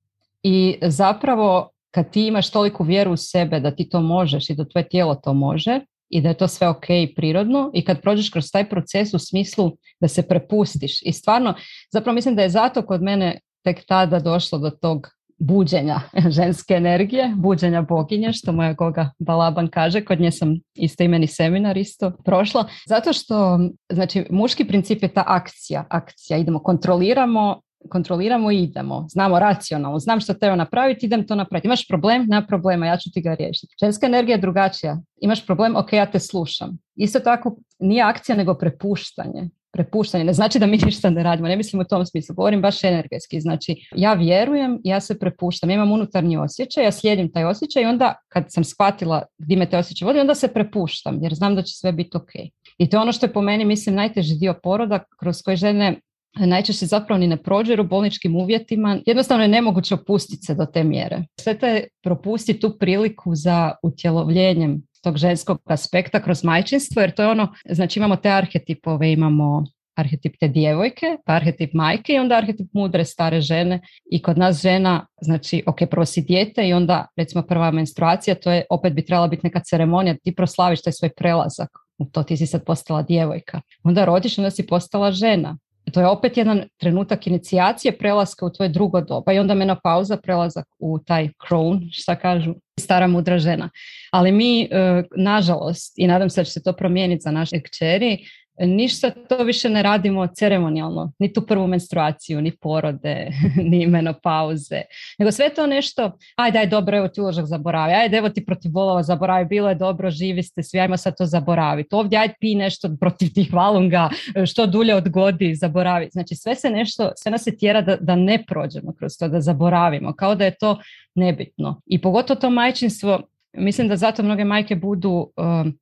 [0.43, 4.69] i zapravo kad ti imaš toliku vjeru u sebe da ti to možeš i da
[4.69, 8.31] tvoje tijelo to može i da je to sve ok i prirodno i kad prođeš
[8.31, 11.03] kroz taj proces u smislu da se prepustiš.
[11.03, 11.55] I stvarno,
[11.93, 16.01] zapravo mislim da je zato kod mene tek tada došlo do tog buđenja
[16.37, 21.77] ženske energije, buđenja boginje, što moja goga Balaban kaže, kod nje sam isto imeni seminar
[21.77, 23.59] isto prošla, zato što,
[23.93, 29.07] znači, muški princip je ta akcija, akcija, idemo, kontroliramo kontroliramo i idemo.
[29.09, 31.67] Znamo racionalno, znam što treba napraviti, idem to napraviti.
[31.67, 33.75] Imaš problem, nema problema, ja ću ti ga riješiti.
[33.81, 34.99] Ženska energija je drugačija.
[35.21, 36.79] Imaš problem, ok, ja te slušam.
[36.97, 39.49] Isto tako, nije akcija, nego prepuštanje.
[39.73, 40.25] Prepuštanje.
[40.25, 42.35] Ne znači da mi ništa ne radimo, ne mislim u tom smislu.
[42.35, 43.41] Govorim baš energetski.
[43.41, 45.71] Znači, ja vjerujem, ja se prepuštam.
[45.71, 49.71] Ja imam unutarnji osjećaj, ja slijedim taj osjećaj i onda kad sam shvatila gdje me
[49.71, 52.31] te osjećaj vodi, onda se prepuštam jer znam da će sve biti ok.
[52.79, 56.01] I to je ono što je po meni, mislim, najteži dio poroda kroz koje žene
[56.39, 60.67] najčešće zapravo ni ne prođe jer u bolničkim uvjetima jednostavno je nemoguće opustiti se do
[60.67, 61.25] te mjere.
[61.41, 67.23] Sve to je propustiti tu priliku za utjelovljenjem tog ženskog aspekta kroz majčinstvo jer to
[67.23, 69.65] je ono, znači imamo te arhetipove, imamo
[69.97, 74.63] arhetip te djevojke, pa arhetip majke i onda arhetip mudre stare žene i kod nas
[74.63, 79.05] žena, znači ok, prvo si dijete i onda recimo prva menstruacija, to je opet bi
[79.05, 81.71] trebala biti neka ceremonija, ti proslaviš taj svoj prelazak,
[82.13, 83.61] to ti si sad postala djevojka.
[83.83, 85.59] Onda rodiš, onda si postala žena
[85.93, 90.67] to je opet jedan trenutak inicijacije prelaska u tvoje drugo doba i onda menopauza prelazak
[90.79, 93.71] u taj crown, šta kažu, stara mudra žena.
[94.13, 94.69] Ali mi, e,
[95.17, 98.19] nažalost, i nadam se da će se to promijeniti za naše kćeri,
[98.59, 103.31] ništa to više ne radimo ceremonijalno, ni tu prvu menstruaciju, ni porode,
[103.71, 104.83] ni menopauze,
[105.19, 108.71] nego sve to nešto, ajde, ajde, dobro, evo ti uložak zaboravi, ajde, evo ti protiv
[108.71, 112.55] bolova zaboravi, bilo je dobro, živi ste, svi, ajmo sad to zaboraviti, ovdje ajde pi
[112.55, 114.09] nešto protiv tih valunga,
[114.47, 116.09] što dulje odgodi, zaboravi.
[116.13, 119.41] Znači sve se nešto, sve nas se tjera da, da ne prođemo kroz to, da
[119.41, 120.79] zaboravimo, kao da je to
[121.15, 121.81] nebitno.
[121.87, 125.79] I pogotovo to majčinstvo, mislim da zato mnoge majke budu um,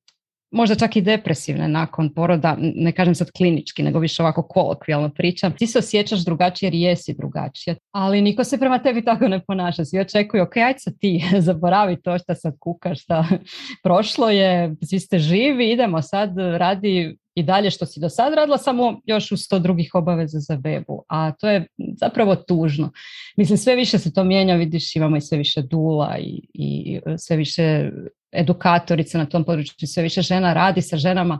[0.55, 5.53] možda čak i depresivne nakon poroda, ne kažem sad klinički, nego više ovako kolokvijalno pričam,
[5.57, 7.77] ti se osjećaš drugačije jer jesi drugačije.
[7.93, 9.85] Ali niko se prema tebi tako ne ponaša.
[9.85, 13.25] Svi očekuju, ok, ajde sad ti, zaboravi to što sad kukaš, šta
[13.85, 18.59] prošlo je, svi ste živi, idemo sad, radi i dalje što si do sad radila,
[18.59, 21.03] samo još u sto drugih obaveza za webu.
[21.09, 21.67] A to je
[22.01, 22.91] zapravo tužno.
[23.37, 27.37] Mislim, sve više se to mijenja, vidiš, imamo i sve više dula i, i sve
[27.37, 27.91] više
[28.35, 31.39] edukatorica na tom području, sve više žena radi sa ženama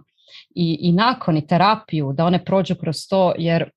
[0.55, 3.69] i, i nakon i terapiju, da one prođu kroz to, jer e,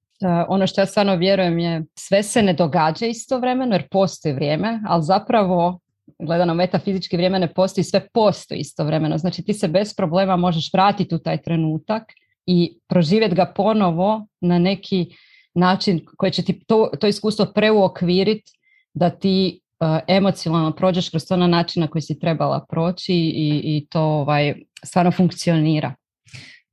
[0.47, 5.03] ono što ja stvarno vjerujem je sve se ne događa istovremeno jer postoji vrijeme, ali
[5.03, 5.79] zapravo
[6.19, 9.17] gledano metafizički vrijeme ne postoji, sve postoji istovremeno.
[9.17, 12.03] Znači ti se bez problema možeš vratiti u taj trenutak
[12.45, 15.15] i proživjeti ga ponovo na neki
[15.53, 18.51] način koji će ti to, to iskustvo preuokviriti
[18.93, 19.61] da ti
[20.07, 24.55] emocionalno prođeš kroz to na način na koji si trebala proći i, i to ovaj,
[24.85, 25.93] stvarno funkcionira.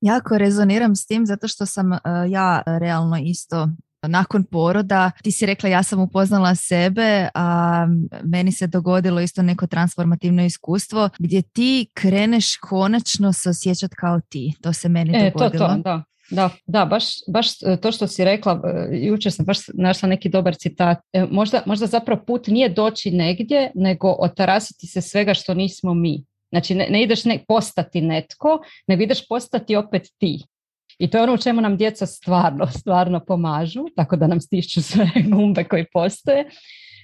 [0.00, 3.68] Jako rezoniram s tim zato što sam uh, ja realno isto
[4.08, 5.10] nakon poroda.
[5.22, 7.86] Ti si rekla ja sam upoznala sebe, a
[8.24, 14.54] meni se dogodilo isto neko transformativno iskustvo gdje ti kreneš konačno se osjećati kao ti.
[14.62, 15.68] To se meni e, dogodilo.
[15.68, 16.02] To, to, da.
[16.30, 17.46] Da, da baš, baš
[17.82, 20.98] to što si rekla, e, jučer sam baš našla neki dobar citat.
[21.12, 26.24] E, možda, možda zapravo put nije doći negdje, nego otarasiti se svega što nismo mi.
[26.52, 30.44] Znači ne, ne ideš ne, postati netko, nego ideš postati opet ti.
[30.98, 34.82] I to je ono u čemu nam djeca stvarno, stvarno pomažu, tako da nam stišću
[34.82, 36.48] sve gumbe koji postoje.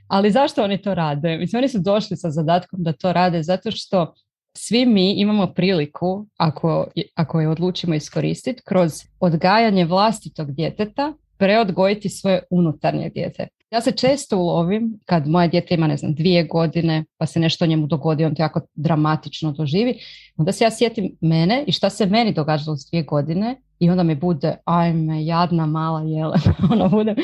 [0.09, 1.37] Ali zašto oni to rade?
[1.37, 4.14] Mislim, oni su došli sa zadatkom da to rade zato što
[4.57, 12.43] svi mi imamo priliku, ako, ako je odlučimo iskoristiti, kroz odgajanje vlastitog djeteta preodgojiti svoje
[12.51, 13.49] unutarnje dijete.
[13.71, 17.67] Ja se često ulovim kad moje dijete ima, ne znam, dvije godine pa se nešto
[17.67, 19.99] njemu dogodi, on to jako dramatično doživi,
[20.37, 24.03] onda se ja sjetim mene i šta se meni događalo s dvije godine i onda
[24.03, 26.55] mi bude, ajme, jadna mala jelena.
[26.73, 27.15] ono bude.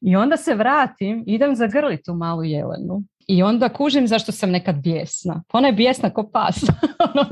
[0.00, 4.76] I onda se vratim, idem zagrliti tu malu jelenu i onda kužim zašto sam nekad
[4.82, 5.42] bijesna.
[5.52, 6.62] Ona je bijesna ko pas.
[7.14, 7.26] ono.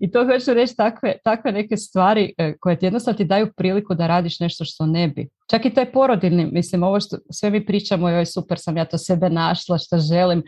[0.00, 3.94] I to hoću reći takve, takve neke stvari e, koje ti jednostavno ti daju priliku
[3.94, 5.28] da radiš nešto što ne bi.
[5.50, 8.98] Čak i taj porodilni, mislim, ovo što sve mi pričamo, joj super sam ja to
[8.98, 10.42] sebe našla, što želim.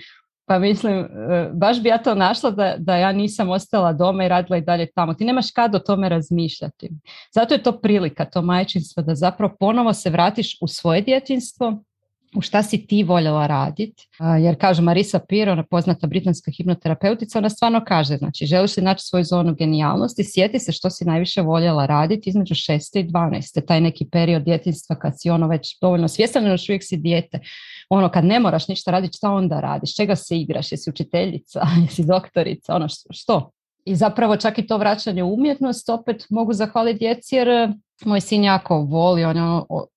[0.46, 1.06] Pa mislim, e,
[1.54, 4.90] baš bi ja to našla da, da ja nisam ostala doma i radila i dalje
[4.94, 5.14] tamo.
[5.14, 6.90] Ti nemaš kad o tome razmišljati.
[7.34, 11.82] Zato je to prilika, to majčinstvo, da zapravo ponovo se vratiš u svoje djetinstvo,
[12.36, 14.08] u šta si ti voljela raditi.
[14.40, 19.06] Jer kaže Marisa Peer, ona poznata britanska hipnoterapeutica, ona stvarno kaže, znači želiš li naći
[19.06, 22.98] svoju zonu genijalnosti, sjeti se što si najviše voljela raditi između 6.
[22.98, 23.66] i 12.
[23.66, 27.38] Taj neki period djetinstva kad si ono već dovoljno svjestan, još uvijek si dijete.
[27.88, 29.96] Ono kad ne moraš ništa raditi, šta onda radiš?
[29.96, 30.72] Čega se igraš?
[30.72, 31.66] Jesi učiteljica?
[31.82, 32.74] Jesi doktorica?
[32.74, 33.50] Ono što?
[33.84, 37.48] I zapravo čak i to vraćanje u umjetnost opet mogu zahvaliti djeci jer
[38.04, 39.42] moj sin jako voli, on je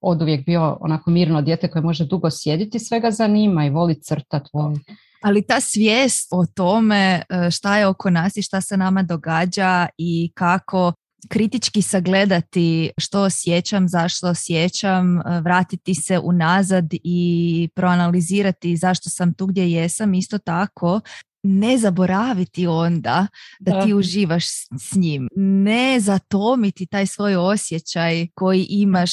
[0.01, 4.47] od uvijek bio onako mirno dijete koje može dugo sjediti, svega zanima i voli crtat,
[4.53, 4.79] voli.
[5.21, 9.87] Ali ta svijest o tome e, šta je oko nas i šta se nama događa
[9.97, 10.93] i kako
[11.29, 19.45] kritički sagledati što osjećam, zašto osjećam, e, vratiti se unazad i proanalizirati zašto sam tu
[19.45, 21.01] gdje jesam, isto tako
[21.45, 23.27] ne zaboraviti onda
[23.59, 24.45] da, ti uživaš
[24.79, 25.27] s njim.
[25.35, 29.11] Ne zatomiti taj svoj osjećaj koji imaš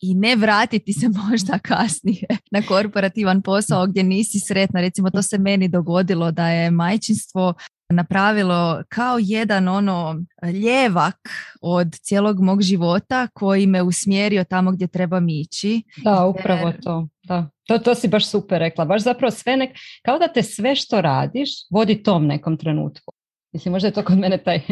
[0.00, 4.80] i ne vratiti se možda kasnije na korporativan posao gdje nisi sretna.
[4.80, 7.54] Recimo to se meni dogodilo da je majčinstvo
[7.88, 10.22] napravilo kao jedan ono
[10.52, 11.16] ljevak
[11.60, 15.82] od cijelog mog života koji me usmjerio tamo gdje trebam ići.
[15.96, 17.08] Da, upravo to.
[17.22, 17.50] Da.
[17.66, 18.84] To, to si baš super rekla.
[18.84, 19.70] Baš zapravo sve nek...
[20.04, 23.12] kao da te sve što radiš vodi tom nekom trenutku.
[23.52, 24.56] Mislim, možda je to kod mene taj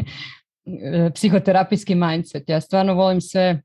[0.65, 2.49] e, psihoterapijski mindset.
[2.49, 3.63] Ja stvarno volim sve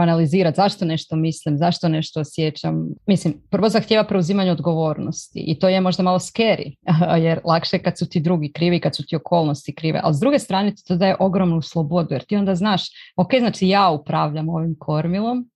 [0.00, 2.88] analizirati zašto nešto mislim, zašto nešto osjećam.
[3.06, 6.74] Mislim, prvo zahtjeva preuzimanje odgovornosti i to je možda malo scary,
[7.26, 10.20] jer lakše je kad su ti drugi krivi, kad su ti okolnosti krive, ali s
[10.20, 12.82] druge strane ti to daje ogromnu slobodu, jer ti onda znaš,
[13.16, 15.52] ok, znači ja upravljam ovim kormilom,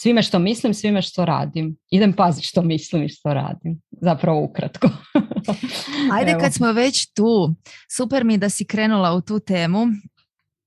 [0.00, 1.76] svime što mislim, svime što radim.
[1.90, 3.80] Idem paziti što mislim i što radim.
[3.90, 4.88] Zapravo ukratko.
[6.16, 7.54] Ajde kad smo već tu,
[7.96, 9.86] super mi da si krenula u tu temu.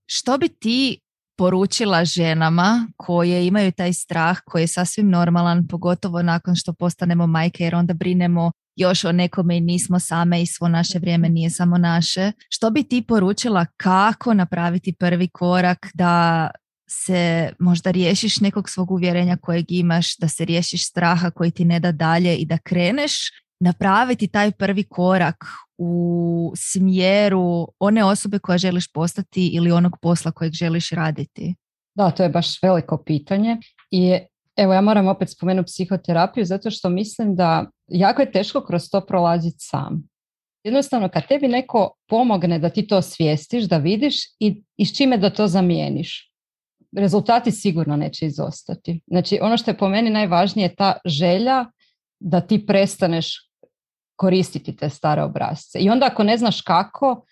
[0.05, 0.99] Što bi ti
[1.41, 7.63] poručila ženama koje imaju taj strah koji je sasvim normalan, pogotovo nakon što postanemo majke
[7.63, 11.77] jer onda brinemo još o nekome i nismo same i svo naše vrijeme nije samo
[11.77, 12.31] naše.
[12.49, 16.49] Što bi ti poručila kako napraviti prvi korak da
[16.89, 21.79] se možda riješiš nekog svog uvjerenja kojeg imaš, da se riješiš straha koji ti ne
[21.79, 23.13] da dalje i da kreneš
[23.59, 25.45] napraviti taj prvi korak
[25.83, 31.55] u smjeru one osobe koja želiš postati ili onog posla kojeg želiš raditi?
[31.95, 33.57] Da, to je baš veliko pitanje
[33.91, 34.17] i
[34.57, 39.05] evo ja moram opet spomenuti psihoterapiju zato što mislim da jako je teško kroz to
[39.05, 40.03] prolaziti sam.
[40.63, 45.17] Jednostavno kad tebi neko pomogne da ti to svijestiš, da vidiš i, i s čime
[45.17, 46.31] da to zamijeniš.
[46.97, 49.01] Rezultati sigurno neće izostati.
[49.07, 51.65] Znači ono što je po meni najvažnije je ta želja
[52.19, 53.50] da ti prestaneš
[54.21, 55.79] koristiti te stare obrazce.
[55.79, 57.25] I onda ako ne znaš kako,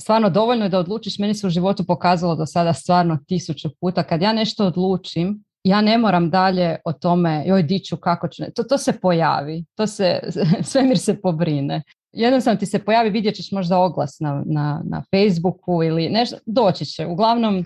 [0.00, 4.02] stvarno dovoljno je da odlučiš, meni se u životu pokazalo do sada stvarno tisuću puta,
[4.02, 8.62] kad ja nešto odlučim, ja ne moram dalje o tome, joj diću kako ću, to,
[8.62, 10.20] to se pojavi, to se,
[10.70, 11.82] svemir se pobrine.
[12.12, 16.84] Jednostavno ti se pojavi, vidjet ćeš možda oglas na, na, na Facebooku ili nešto, doći
[16.86, 17.64] će, uglavnom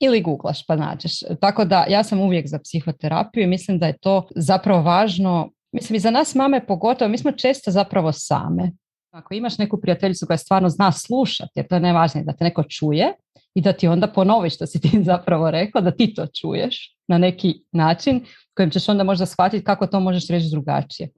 [0.00, 1.20] ili googlaš pa nađeš.
[1.40, 5.96] Tako da ja sam uvijek za psihoterapiju i mislim da je to zapravo važno Mislim,
[5.96, 8.70] i za nas mame pogotovo, mi smo često zapravo same.
[9.10, 12.62] Ako imaš neku prijateljicu koja stvarno zna slušati, jer to je najvažnije da te neko
[12.62, 13.12] čuje
[13.54, 17.18] i da ti onda ponovi što si ti zapravo rekla, da ti to čuješ na
[17.18, 18.24] neki način
[18.56, 21.08] kojim ćeš onda možda shvatiti kako to možeš reći drugačije.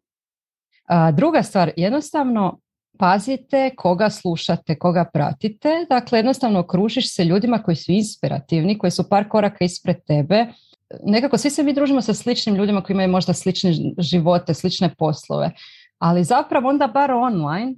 [0.89, 2.59] A, druga stvar, jednostavno
[2.99, 5.69] pazite koga slušate, koga pratite.
[5.89, 10.47] Dakle, jednostavno okružiš se ljudima koji su inspirativni, koji su par koraka ispred tebe,
[11.05, 15.51] nekako svi se mi družimo sa sličnim ljudima koji imaju možda slične živote, slične poslove,
[15.99, 17.75] ali zapravo onda bar online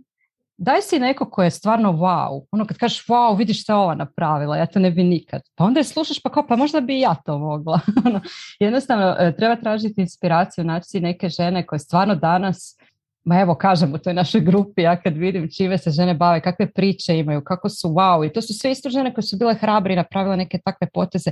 [0.56, 2.46] daj si neko ko je stvarno wow.
[2.50, 5.42] Ono kad kažeš wow, vidiš šta ova napravila, ja to ne bi nikad.
[5.54, 7.80] Pa onda je slušaš pa kao, pa možda bi ja to mogla.
[8.06, 8.20] Ono,
[8.60, 12.76] jednostavno, e, treba tražiti inspiraciju, naći si neke žene koje stvarno danas
[13.24, 16.72] ma evo kažem u toj našoj grupi, ja kad vidim čime se žene bave, kakve
[16.72, 19.92] priče imaju, kako su wow i to su sve isto žene koje su bile hrabri
[19.92, 21.30] i napravile neke takve poteze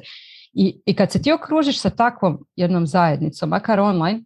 [0.53, 4.21] i, I kad se ti okružiš sa takvom jednom zajednicom, makar online,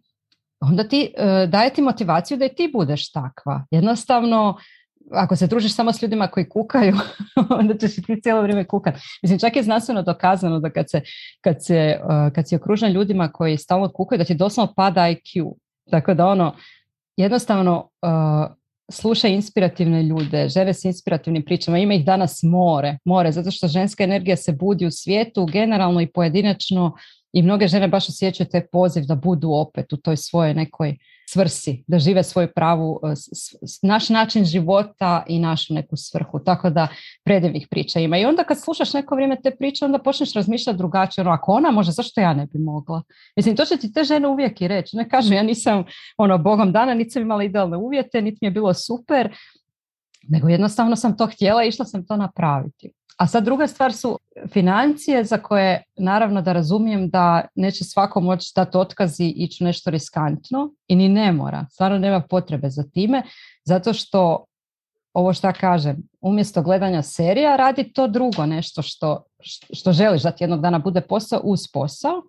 [0.59, 3.65] onda ti e, daje ti motivaciju da i ti budeš takva.
[3.71, 4.57] Jednostavno,
[5.11, 6.95] ako se družiš samo s ljudima koji kukaju,
[7.59, 8.95] onda ćeš i ti cijelo vrijeme kukat.
[9.21, 11.01] Mislim, čak je znanstveno dokazano da kad se,
[11.41, 11.99] kad se, e,
[12.35, 15.53] kad si okružen ljudima koji stalno kukaju, da ti doslovno pada IQ.
[15.91, 16.55] Tako da ono,
[17.17, 18.07] jednostavno e,
[18.91, 24.03] slušaj inspirativne ljude, žene s inspirativnim pričama, ima ih danas more, more, zato što ženska
[24.03, 26.93] energija se budi u svijetu, generalno i pojedinačno
[27.33, 30.97] i mnoge žene baš osjećaju taj poziv da budu opet u toj svojoj nekoj
[31.29, 33.13] svrsi, da žive svoju pravu, e,
[33.81, 36.39] naš način života i našu neku svrhu.
[36.39, 36.87] Tako da
[37.23, 38.17] predivnih priča ima.
[38.17, 41.21] I onda kad slušaš neko vrijeme te priče, onda počneš razmišljati drugačije.
[41.21, 43.03] Ono, ako ona može, zašto ja ne bi mogla?
[43.35, 44.97] Mislim, to će ti te žene uvijek i reći.
[44.97, 45.83] Ne kažu, ja nisam
[46.17, 49.35] ono, bogom dana, niti sam imala idealne uvjete, niti mi je bilo super,
[50.29, 52.91] nego jednostavno sam to htjela i išla sam to napraviti.
[53.17, 58.51] A sad druga stvar su financije za koje naravno da razumijem da neće svako moći
[58.55, 61.65] dati otkazi i ići nešto riskantno i ni ne mora.
[61.71, 63.23] Stvarno nema potrebe za time
[63.65, 64.45] zato što
[65.13, 69.23] ovo što kažem, umjesto gledanja serija radi to drugo nešto što,
[69.73, 72.21] što želiš da ti jednog dana bude posao uz posao.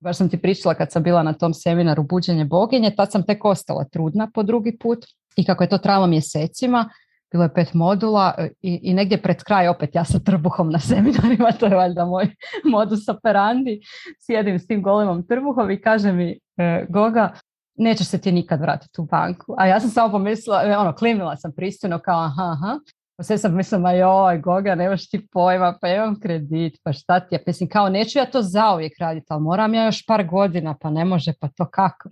[0.00, 3.44] Baš sam ti pričala kad sam bila na tom seminaru Buđenje boginje, tad sam tek
[3.44, 6.90] ostala trudna po drugi put i kako je to trajalo mjesecima,
[7.32, 10.78] bilo je pet modula e, i, i negdje pred kraj opet ja sa trbuhom na
[10.78, 12.26] seminarima, to je valjda moj
[12.74, 13.80] modus operandi,
[14.20, 17.32] sjedim s tim golemom trbuhom i kaže mi e, Goga,
[17.78, 19.54] nećeš se ti nikad vratiti u banku.
[19.58, 22.78] A ja sam samo pomislila, e, ono, klimila sam pristojno kao aha, aha.
[23.16, 27.20] Pa sve sam mislila, ma joj, Goga, nemaš ti pojma, pa imam kredit, pa šta
[27.20, 27.42] ti je?
[27.46, 31.04] Mislim, kao neću ja to zauvijek raditi, ali moram ja još par godina, pa ne
[31.04, 32.08] može, pa to kako?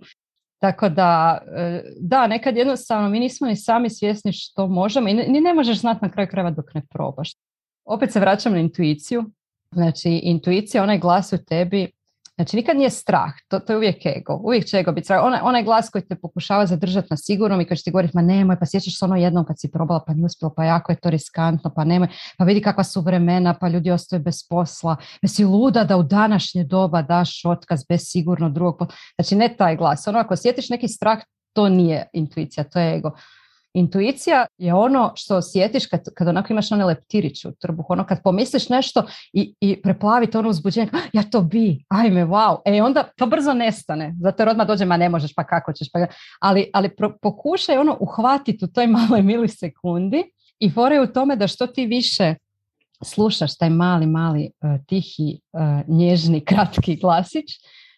[0.59, 5.41] Tako da, e, da, nekad jednostavno mi nismo ni sami svjesni što možemo i ni
[5.41, 7.31] ne možeš znati na kraju krajeva dok ne probaš.
[7.85, 9.25] Opet se vraćam na intuiciju.
[9.71, 11.91] Znači, intuicija, onaj glas u tebi
[12.37, 15.23] Znači nikad nije strah, to, to je uvijek ego, uvijek će ego biti strah.
[15.23, 18.21] Onaj, onaj glas koji te pokušava zadržati na sigurnom i koji će ti govoriti ma
[18.21, 20.95] nemoj, pa sjećaš se ono jednom kad si probala pa nije uspjelo, pa jako je
[20.95, 24.95] to riskantno, pa nemoj, pa vidi kakva su vremena, pa ljudi ostaju bez posla.
[25.21, 28.95] Jesi luda da u današnje doba daš otkaz bez sigurno drugog posla.
[29.15, 31.19] Znači ne taj glas, ono ako sjetiš neki strah,
[31.53, 33.11] to nije intuicija, to je ego.
[33.77, 38.23] Intuicija je ono što osjetiš kad, kad onako imaš onaj leptirić u trbuhu, ono kad
[38.23, 43.03] pomisliš nešto i, i preplavite ono uzbuđenje, ah, ja to bi, ajme, wow, e onda
[43.17, 46.05] to brzo nestane, zato jer odmah dođe, ma ne možeš, pa kako ćeš, pa...
[46.41, 46.89] ali, ali
[47.21, 50.23] pokušaj ono uhvatiti u toj maloj milisekundi
[50.59, 52.35] i fore u tome da što ti više
[53.03, 57.45] slušaš taj mali, mali, uh, tihi, uh, nježni, kratki glasić,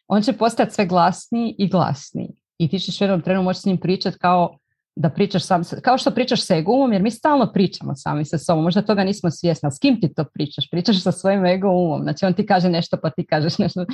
[0.08, 2.30] on će postati sve glasniji i glasniji.
[2.58, 4.59] I ti ćeš u jednom trenu moći s njim pričati kao
[5.00, 8.64] da pričaš sam, kao što pričaš sa egomom, jer mi stalno pričamo sami sa sobom,
[8.64, 10.70] možda toga nismo svjesni, s kim ti to pričaš?
[10.72, 13.86] Pričaš sa svojim ego umom, znači on ti kaže nešto pa ti kažeš nešto.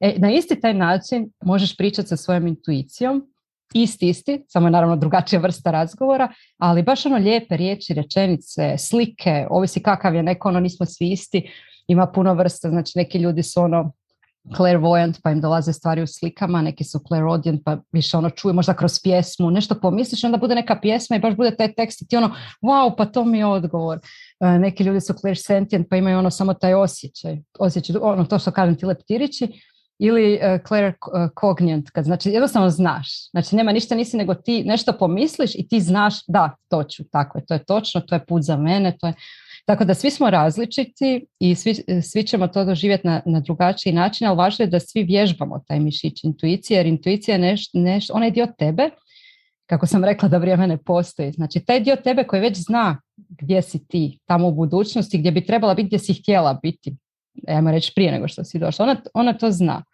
[0.00, 3.22] E, na isti taj način možeš pričati sa svojom intuicijom
[3.74, 9.46] isti, isti, samo je naravno drugačija vrsta razgovora, ali baš ono lijepe riječi, rečenice, slike,
[9.50, 11.50] ovisi kakav je neko, ono nismo svi isti,
[11.88, 13.92] ima puno vrsta, znači neki ljudi su ono
[14.56, 18.74] clairvoyant pa im dolaze stvari u slikama, neki su clairaudient pa više ono čuje možda
[18.74, 22.16] kroz pjesmu, nešto pomisliš onda bude neka pjesma i baš bude taj tekst i ti
[22.16, 23.98] ono wow pa to mi je odgovor.
[24.40, 28.50] E, neki ljudi su clairsentient pa imaju ono samo taj osjećaj, osjećaj ono to što
[28.50, 29.48] kažem ti leptirići
[29.98, 35.54] ili uh, claircognient, kad znači jednostavno znaš, znači nema ništa nisi nego ti nešto pomisliš
[35.54, 38.56] i ti znaš da to ću, tako je, to je točno, to je put za
[38.56, 39.14] mene, to je
[39.66, 44.26] tako da svi smo različiti i svi, svi ćemo to doživjeti na, na drugačiji način,
[44.26, 48.30] ali važno je da svi vježbamo taj mišić intuicije, jer intuicija je nešto, neš, onaj
[48.30, 48.90] dio tebe,
[49.66, 51.32] kako sam rekla da vrijeme ne postoji.
[51.32, 55.46] Znači taj dio tebe koji već zna gdje si ti tamo u budućnosti, gdje bi
[55.46, 56.96] trebala biti, gdje si htjela biti,
[57.48, 59.84] ajmo reći prije nego što si došla, ona, ona to zna.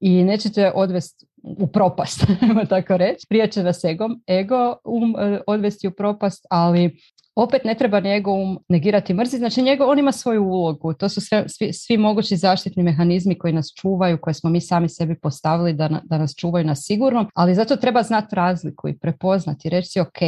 [0.00, 2.26] I neće te odvesti u propast,
[2.68, 3.26] tako reći.
[3.28, 6.96] Prije će vas ego, ego um, e, odvesti u propast, ali
[7.36, 8.36] opet ne treba njegov
[8.68, 12.82] negirati mrzi, znači njegov, on ima svoju ulogu, to su sve, svi, svi mogući zaštitni
[12.82, 16.74] mehanizmi koji nas čuvaju, koje smo mi sami sebi postavili da, da nas čuvaju na
[16.74, 20.18] sigurno, ali zato treba znati razliku i prepoznati, reći si ok,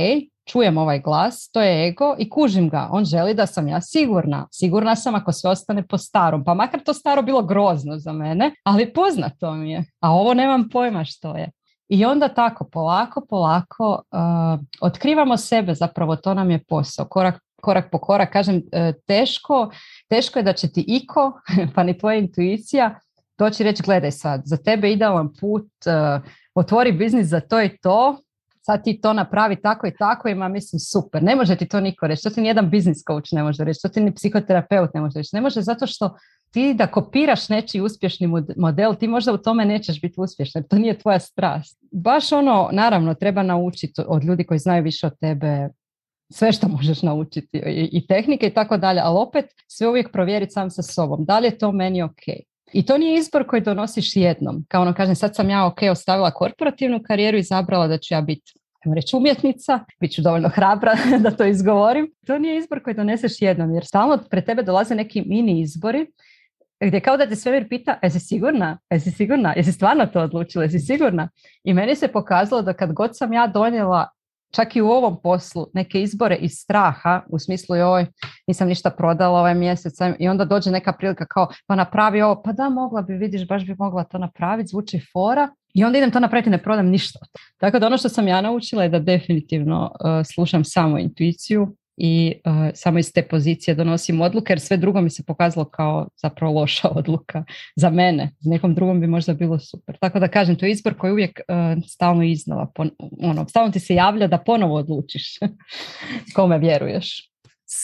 [0.46, 4.48] čujem ovaj glas, to je ego i kužim ga, on želi da sam ja sigurna,
[4.52, 8.54] sigurna sam ako sve ostane po starom, pa makar to staro bilo grozno za mene,
[8.64, 11.50] ali poznato mi je, a ovo nemam pojma što je.
[11.88, 17.90] I onda tako polako, polako uh, otkrivamo sebe, zapravo to nam je posao, korak, korak
[17.92, 18.32] po korak.
[18.32, 18.62] Kažem, uh,
[19.06, 19.70] teško,
[20.08, 21.32] teško je da će ti iko,
[21.74, 23.00] pa ni tvoja intuicija,
[23.38, 26.22] doći reći gledaj sad, za tebe idealan put, uh,
[26.54, 28.18] otvori biznis za to i to,
[28.66, 31.22] sad ti to napravi tako i tako ima mislim super.
[31.22, 33.88] Ne može ti to niko reći, to ti nijedan biznis coach ne može reći, to
[33.88, 35.30] ti ni psihoterapeut ne može reći.
[35.32, 36.16] Ne može zato što
[36.50, 40.98] ti da kopiraš nečiji uspješni model, ti možda u tome nećeš biti uspješan, to nije
[40.98, 41.78] tvoja strast.
[41.92, 45.68] Baš ono, naravno, treba naučiti od ljudi koji znaju više od tebe
[46.32, 50.52] sve što možeš naučiti i, i tehnike i tako dalje, ali opet sve uvijek provjeriti
[50.52, 51.24] sam sa sobom.
[51.24, 52.22] Da li je to meni ok?
[52.72, 54.64] I to nije izbor koji donosiš jednom.
[54.68, 58.20] Kao ono kažem, sad sam ja ok ostavila korporativnu karijeru i izabrala da ću ja
[58.20, 58.52] biti
[58.94, 60.94] reći umjetnica, bit ću dovoljno hrabra
[61.24, 62.12] da to izgovorim.
[62.26, 66.06] To nije izbor koji doneseš jednom, jer stalno pred tebe dolaze neki mini izbori
[66.80, 68.78] gdje kao da te svemir pita, jesi sigurna?
[68.90, 69.52] Jesi sigurna?
[69.56, 70.64] Jesi stvarno to odlučila?
[70.64, 71.28] Jesi sigurna?
[71.64, 74.08] I meni se pokazalo da kad god sam ja donijela
[74.50, 78.06] čak i u ovom poslu neke izbore iz straha, u smislu joj,
[78.46, 82.52] nisam ništa prodala ovaj mjesec i onda dođe neka prilika kao pa napravi ovo, pa
[82.52, 86.20] da mogla bi, vidiš, baš bi mogla to napraviti, zvuči fora i onda idem to
[86.20, 87.18] napraviti ne prodam ništa.
[87.58, 92.34] Tako da ono što sam ja naučila je da definitivno uh, slušam samo intuiciju, i
[92.44, 96.60] uh, samo iz te pozicije donosim odluke jer sve drugo mi se pokazalo kao zapravo
[96.60, 97.44] loša odluka
[97.76, 98.30] za mene.
[98.40, 99.96] Z nekom drugom bi možda bilo super.
[100.00, 102.72] Tako da kažem, to je izbor koji uvijek uh, stalno iznova,
[103.22, 105.38] ono, stalno ti se javlja da ponovo odlučiš
[106.36, 107.30] kome vjeruješ.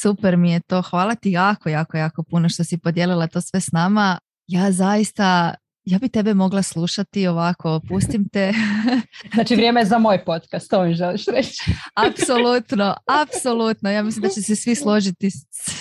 [0.00, 0.82] Super mi je to.
[0.82, 4.18] Hvala ti jako, jako, jako puno što si podijelila to sve s nama.
[4.46, 5.54] Ja zaista
[5.84, 8.52] ja bi tebe mogla slušati ovako, pustim te.
[9.34, 11.70] znači vrijeme je za moj podcast, to mi želiš reći.
[12.08, 13.90] apsolutno, apsolutno.
[13.90, 15.30] Ja mislim da će se svi složiti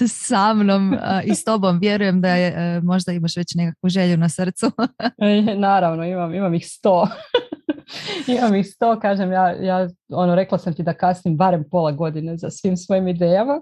[0.07, 1.79] sa mnom i s tobom.
[1.79, 4.71] Vjerujem da je, e, možda imaš već nekakvu želju na srcu.
[5.17, 7.07] E, naravno, imam, imam ih sto.
[8.37, 12.37] imam ih sto, kažem, ja, ja ono, rekla sam ti da kasnim barem pola godine
[12.37, 13.61] za svim svojim idejama.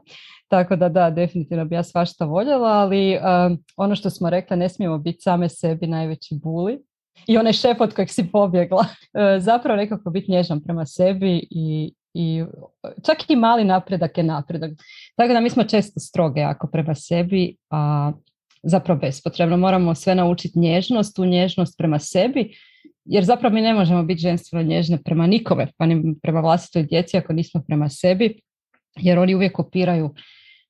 [0.50, 4.70] Tako da da, definitivno bi ja svašta voljela, ali um, ono što smo rekli, ne
[4.70, 6.80] smijemo biti same sebi najveći buli.
[7.28, 11.94] I onaj šef od kojeg si pobjegla, uh, zapravo nekako biti nježan prema sebi i,
[12.14, 12.44] i
[13.06, 14.72] čak i mali napredak je napredak.
[15.16, 18.12] Tako da mi smo često stroge ako prema sebi, a
[18.64, 19.58] zapravo bespotrebno.
[19.58, 22.56] Moramo sve naučiti nježnost, tu nježnost prema sebi,
[23.06, 27.18] jer zapravo mi ne možemo biti ženstveno nježne prema nikome, pa ni prema vlastitoj djeci
[27.18, 28.40] ako nismo prema sebi,
[28.98, 30.14] jer oni uvijek kopiraju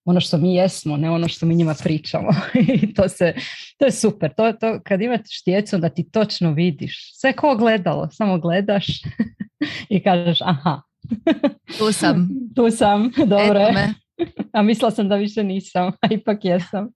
[0.06, 2.30] ono što mi jesmo, ne ono što mi njima pričamo.
[2.82, 3.34] I to, se,
[3.78, 4.34] to je super.
[4.34, 7.20] To, to, kad imaš djecu da ti točno vidiš.
[7.20, 8.88] Sve ko gledalo, samo gledaš
[9.90, 10.82] i kažeš aha.
[11.78, 12.30] Tu sam.
[12.56, 13.60] tu sam, dobro
[14.54, 16.90] A mislila sam da više nisam, a ipak jesam.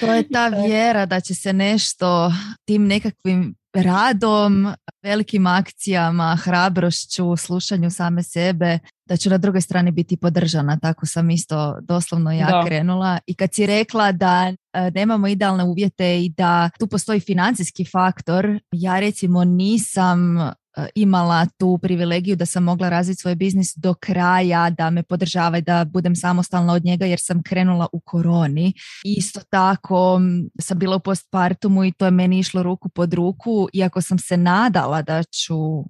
[0.00, 2.32] to je ta vjera da će se nešto
[2.64, 8.78] tim nekakvim radom, velikim akcijama, hrabrošću, slušanju same sebe,
[9.12, 10.78] da ću na drugoj strani biti podržana.
[10.82, 13.18] Tako sam isto doslovno ja krenula.
[13.26, 18.60] I kad si rekla da e, nemamo idealne uvjete i da tu postoji financijski faktor,
[18.72, 20.38] ja recimo nisam
[20.76, 25.58] E, imala tu privilegiju da sam mogla razviti svoj biznis do kraja, da me podržava
[25.58, 28.72] i da budem samostalna od njega jer sam krenula u koroni.
[29.04, 30.20] Isto tako
[30.60, 34.36] sam bila u postpartumu i to je meni išlo ruku pod ruku, iako sam se
[34.36, 35.84] nadala da ću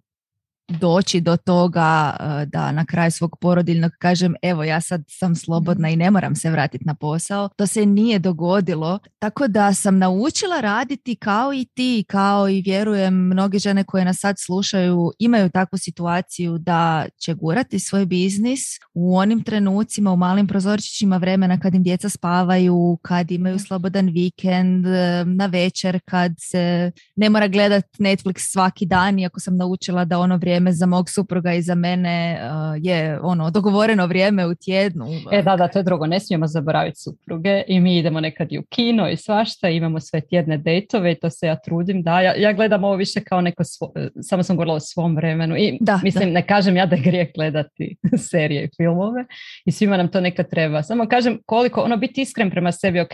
[0.69, 5.89] doći do toga e, da na kraju svog porodiljnog kažem evo ja sad sam slobodna
[5.91, 7.49] i ne moram se vratiti na posao.
[7.57, 8.99] To se nije dogodilo.
[9.19, 14.19] Tako da sam naučila raditi kao i ti, kao i vjerujem mnoge žene koje nas
[14.21, 18.61] sad slušaju imaju takvu situaciju da će gurati svoj biznis
[18.95, 24.87] u onim trenucima, u malim prozorčićima vremena kad im djeca spavaju, kad imaju slobodan vikend,
[24.87, 30.19] e, na večer, kad se ne mora gledat Netflix svaki dan, iako sam naučila da
[30.19, 34.55] ono vrijeme vrijeme za mog supruga i za mene uh, je ono dogovoreno vrijeme u
[34.55, 35.07] tjednu.
[35.33, 38.59] E da, da, to je drugo, ne smijemo zaboraviti supruge i mi idemo nekad i
[38.59, 42.35] u kino i svašta, imamo sve tjedne dejtove i to se ja trudim da, ja,
[42.37, 43.93] ja gledam ovo više kao neko, svo,
[44.23, 47.29] samo sam govorila o svom vremenu i da, mislim, ne kažem ja da je grijeh
[47.35, 47.97] gledati
[48.31, 49.25] serije i filmove
[49.65, 53.11] i svima nam to nekad treba, samo kažem koliko, ono biti iskren prema sebi, ok,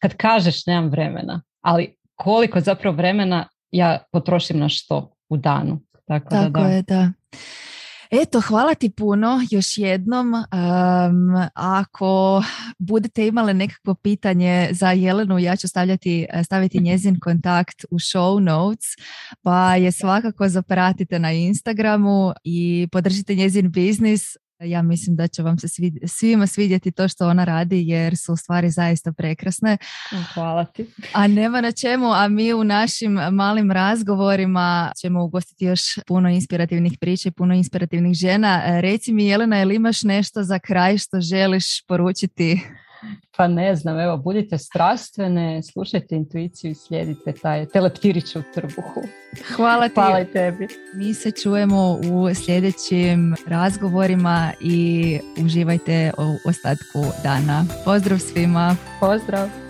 [0.00, 5.80] kad kažeš nemam vremena, ali koliko zapravo vremena ja potrošim na što u danu.
[6.08, 6.68] Tako, Tako da, da.
[6.68, 7.12] je, da.
[8.10, 10.34] Eto, hvala ti puno još jednom.
[11.54, 12.42] ako
[12.78, 18.86] budete imali nekakvo pitanje za Jelenu, ja ću stavljati, staviti njezin kontakt u show notes,
[19.42, 24.36] pa je svakako zapratite na Instagramu i podržite njezin biznis.
[24.60, 25.68] Ja mislim da će vam se
[26.06, 29.76] svima svidjeti to što ona radi jer su stvari zaista prekrasne.
[30.34, 30.86] Hvala ti.
[31.12, 36.92] A nema na čemu, a mi u našim malim razgovorima ćemo ugostiti još puno inspirativnih
[37.00, 38.80] priča i puno inspirativnih žena.
[38.80, 42.60] Reci mi Jelena, je li imaš nešto za kraj što želiš poručiti
[43.36, 49.02] pa ne znam, evo, budite strastvene, slušajte intuiciju i slijedite taj teleptirić u trbuhu.
[49.56, 49.94] Hvala ti.
[49.94, 50.68] Hvala i tebi.
[50.94, 57.64] Mi se čujemo u sljedećim razgovorima i uživajte u ostatku dana.
[57.84, 58.76] Pozdrav svima.
[59.00, 59.67] Pozdrav.